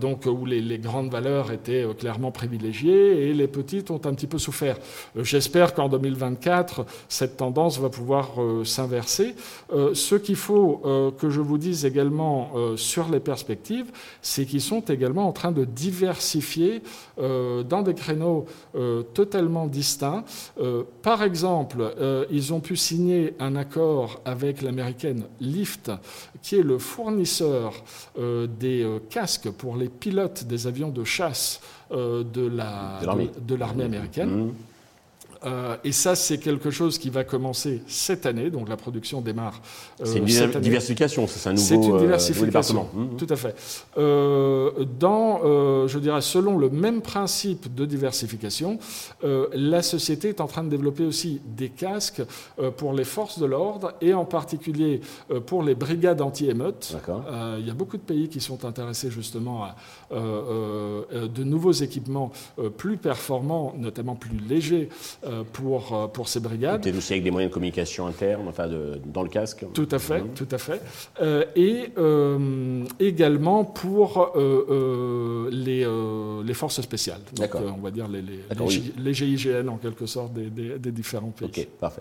donc 0.00 0.26
où 0.26 0.44
les, 0.46 0.60
les, 0.60 0.78
grandes 0.78 1.10
valeurs 1.10 1.52
étaient 1.52 1.86
clairement 1.98 2.30
privilégiées 2.30 3.28
et 3.28 3.34
les 3.34 3.46
petites 3.46 3.90
ont 3.90 4.00
un 4.04 4.14
petit 4.14 4.26
peu 4.26 4.38
souffert. 4.38 4.76
J'espère 5.16 5.74
qu'en 5.74 5.88
2024, 5.88 6.84
cette 7.08 7.36
tendance 7.36 7.78
va 7.78 7.90
pouvoir 7.90 8.30
s'inverser. 8.64 9.34
ce 9.70 10.14
qu'il 10.16 10.36
faut 10.36 11.12
que 11.18 11.30
je 11.30 11.40
vous 11.42 11.58
dise 11.58 11.84
également 11.84 12.50
euh, 12.54 12.76
sur 12.76 13.08
les 13.08 13.20
perspectives, 13.20 13.90
c'est 14.20 14.46
qu'ils 14.46 14.60
sont 14.60 14.80
également 14.80 15.26
en 15.26 15.32
train 15.32 15.52
de 15.52 15.64
diversifier 15.64 16.82
euh, 17.18 17.62
dans 17.62 17.82
des 17.82 17.94
créneaux 17.94 18.46
euh, 18.74 19.02
totalement 19.02 19.66
distincts. 19.66 20.24
par 21.02 21.22
exemple, 21.22 21.94
ils 22.30 22.52
ont 22.52 22.60
pu 22.60 22.76
signer 22.76 23.34
un 23.38 23.56
accord 23.56 24.20
avec 24.24 24.62
l'américaine 24.62 25.24
Lyft, 25.40 25.90
qui 26.42 26.56
est 26.56 26.62
le 26.62 26.78
fournisseur 26.78 27.72
des 28.16 28.86
casques 29.10 29.50
pour 29.50 29.76
les 29.76 29.88
pilotes 29.88 30.44
des 30.44 30.66
avions 30.66 30.90
de 30.90 31.04
chasse 31.04 31.60
de 31.90 33.56
l'armée 33.56 33.84
américaine. 33.84 34.46
Mmh. 34.46 34.52
Euh, 35.44 35.76
et 35.84 35.92
ça, 35.92 36.14
c'est 36.14 36.38
quelque 36.38 36.70
chose 36.70 36.98
qui 36.98 37.10
va 37.10 37.24
commencer 37.24 37.82
cette 37.86 38.26
année. 38.26 38.50
Donc 38.50 38.68
la 38.68 38.76
production 38.76 39.20
démarre. 39.20 39.60
Euh, 40.00 40.04
c'est 40.04 40.18
une 40.18 40.24
diversification, 40.60 41.26
c'est 41.26 41.48
un 41.48 41.52
nouveau, 41.52 41.64
c'est 41.64 41.74
une 41.74 41.94
euh, 41.94 41.98
diversification, 41.98 42.88
mmh, 42.92 43.02
mmh. 43.02 43.16
Tout 43.16 43.26
à 43.28 43.36
fait. 43.36 43.54
dans, 44.98 45.86
je 45.86 45.98
dirais, 45.98 46.20
selon 46.20 46.58
le 46.58 46.70
même 46.70 47.02
principe 47.02 47.74
de 47.74 47.84
diversification, 47.84 48.78
la 49.22 49.82
société 49.82 50.28
est 50.28 50.40
en 50.40 50.46
train 50.46 50.64
de 50.64 50.68
développer 50.68 51.04
aussi 51.04 51.40
des 51.44 51.68
casques 51.68 52.22
pour 52.76 52.92
les 52.92 53.04
forces 53.04 53.38
de 53.38 53.46
l'ordre 53.46 53.92
et 54.00 54.14
en 54.14 54.24
particulier 54.24 55.00
pour 55.46 55.62
les 55.62 55.74
brigades 55.74 56.20
anti-émeutes. 56.20 56.96
Il 57.58 57.66
y 57.66 57.70
a 57.70 57.74
beaucoup 57.74 57.96
de 57.96 58.02
pays 58.02 58.28
qui 58.28 58.40
sont 58.40 58.64
intéressés 58.64 59.10
justement 59.10 59.64
à 59.64 59.76
de 60.12 61.44
nouveaux 61.44 61.72
équipements 61.72 62.32
plus 62.76 62.96
performants, 62.96 63.74
notamment 63.76 64.14
plus 64.14 64.36
légers 64.48 64.88
euh, 65.31 65.31
pour, 65.52 65.94
euh, 65.94 66.06
pour 66.06 66.28
ces 66.28 66.40
brigades. 66.40 66.82
Peut-être 66.82 66.98
aussi 66.98 67.12
avec 67.12 67.24
des 67.24 67.30
moyens 67.30 67.50
de 67.50 67.54
communication 67.54 68.06
interne, 68.06 68.46
enfin 68.48 68.68
dans 69.04 69.22
le 69.22 69.28
casque. 69.28 69.64
Tout 69.74 69.88
à 69.90 69.98
fait, 69.98 70.20
mhm. 70.20 70.34
tout 70.34 70.48
à 70.50 70.58
fait. 70.58 70.80
Euh, 71.20 71.44
et 71.56 71.92
également 73.00 73.64
pour 73.64 74.32
les, 75.50 75.86
les 76.44 76.54
forces 76.54 76.80
spéciales. 76.80 77.20
Donc, 77.34 77.54
on 77.54 77.80
va 77.80 77.90
dire 77.90 78.08
les, 78.08 78.22
les, 78.98 79.14
GIGN 79.14 79.68
en 79.68 79.76
quelque 79.76 80.06
sorte 80.06 80.32
des, 80.32 80.50
des, 80.78 80.92
différents 80.92 81.30
pays. 81.30 81.48
Ok, 81.48 81.66
parfait. 81.80 82.00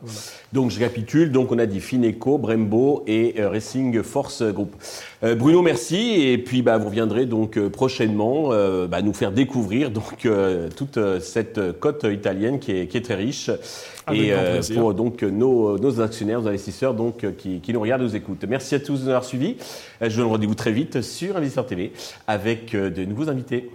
Donc 0.53 0.71
je 0.71 0.79
récapitule. 0.79 1.31
Donc 1.31 1.51
on 1.51 1.59
a 1.59 1.65
dit 1.65 1.79
Fineco, 1.79 2.37
Brembo 2.37 3.03
et 3.07 3.35
Racing 3.37 4.01
Force 4.03 4.43
Group. 4.43 4.75
Bruno, 5.21 5.61
merci. 5.61 6.21
Et 6.21 6.37
puis 6.37 6.61
bah, 6.61 6.77
vous 6.77 6.87
reviendrez 6.87 7.25
donc 7.25 7.59
prochainement 7.69 8.49
bah, 8.87 9.01
nous 9.01 9.13
faire 9.13 9.31
découvrir 9.31 9.91
donc 9.91 10.27
toute 10.75 10.99
cette 11.19 11.79
côte 11.79 12.05
italienne 12.11 12.59
qui 12.59 12.71
est, 12.71 12.87
qui 12.87 12.97
est 12.97 13.01
très 13.01 13.15
riche. 13.15 13.51
et 14.11 14.33
euh, 14.33 14.61
pour 14.73 14.93
donc 14.93 15.23
nos, 15.23 15.77
nos, 15.77 16.01
actionnaires, 16.01 16.41
nos 16.41 16.47
investisseurs 16.47 16.93
donc, 16.93 17.25
qui, 17.37 17.59
qui, 17.59 17.73
nous 17.73 17.81
regardent, 17.81 18.01
nous 18.01 18.15
écoutent. 18.15 18.45
Merci 18.45 18.75
à 18.75 18.79
tous 18.79 18.99
de 18.99 19.03
nous 19.03 19.09
avoir 19.09 19.23
suivis. 19.23 19.57
Euh, 20.01 20.09
je 20.09 20.15
vous 20.15 20.21
donne 20.21 20.31
rendez-vous 20.31 20.55
très 20.55 20.71
vite 20.71 21.01
sur 21.01 21.37
Investisseur 21.37 21.65
TV 21.65 21.91
avec 22.27 22.73
euh, 22.73 22.89
de 22.89 23.05
nouveaux 23.05 23.29
invités. 23.29 23.69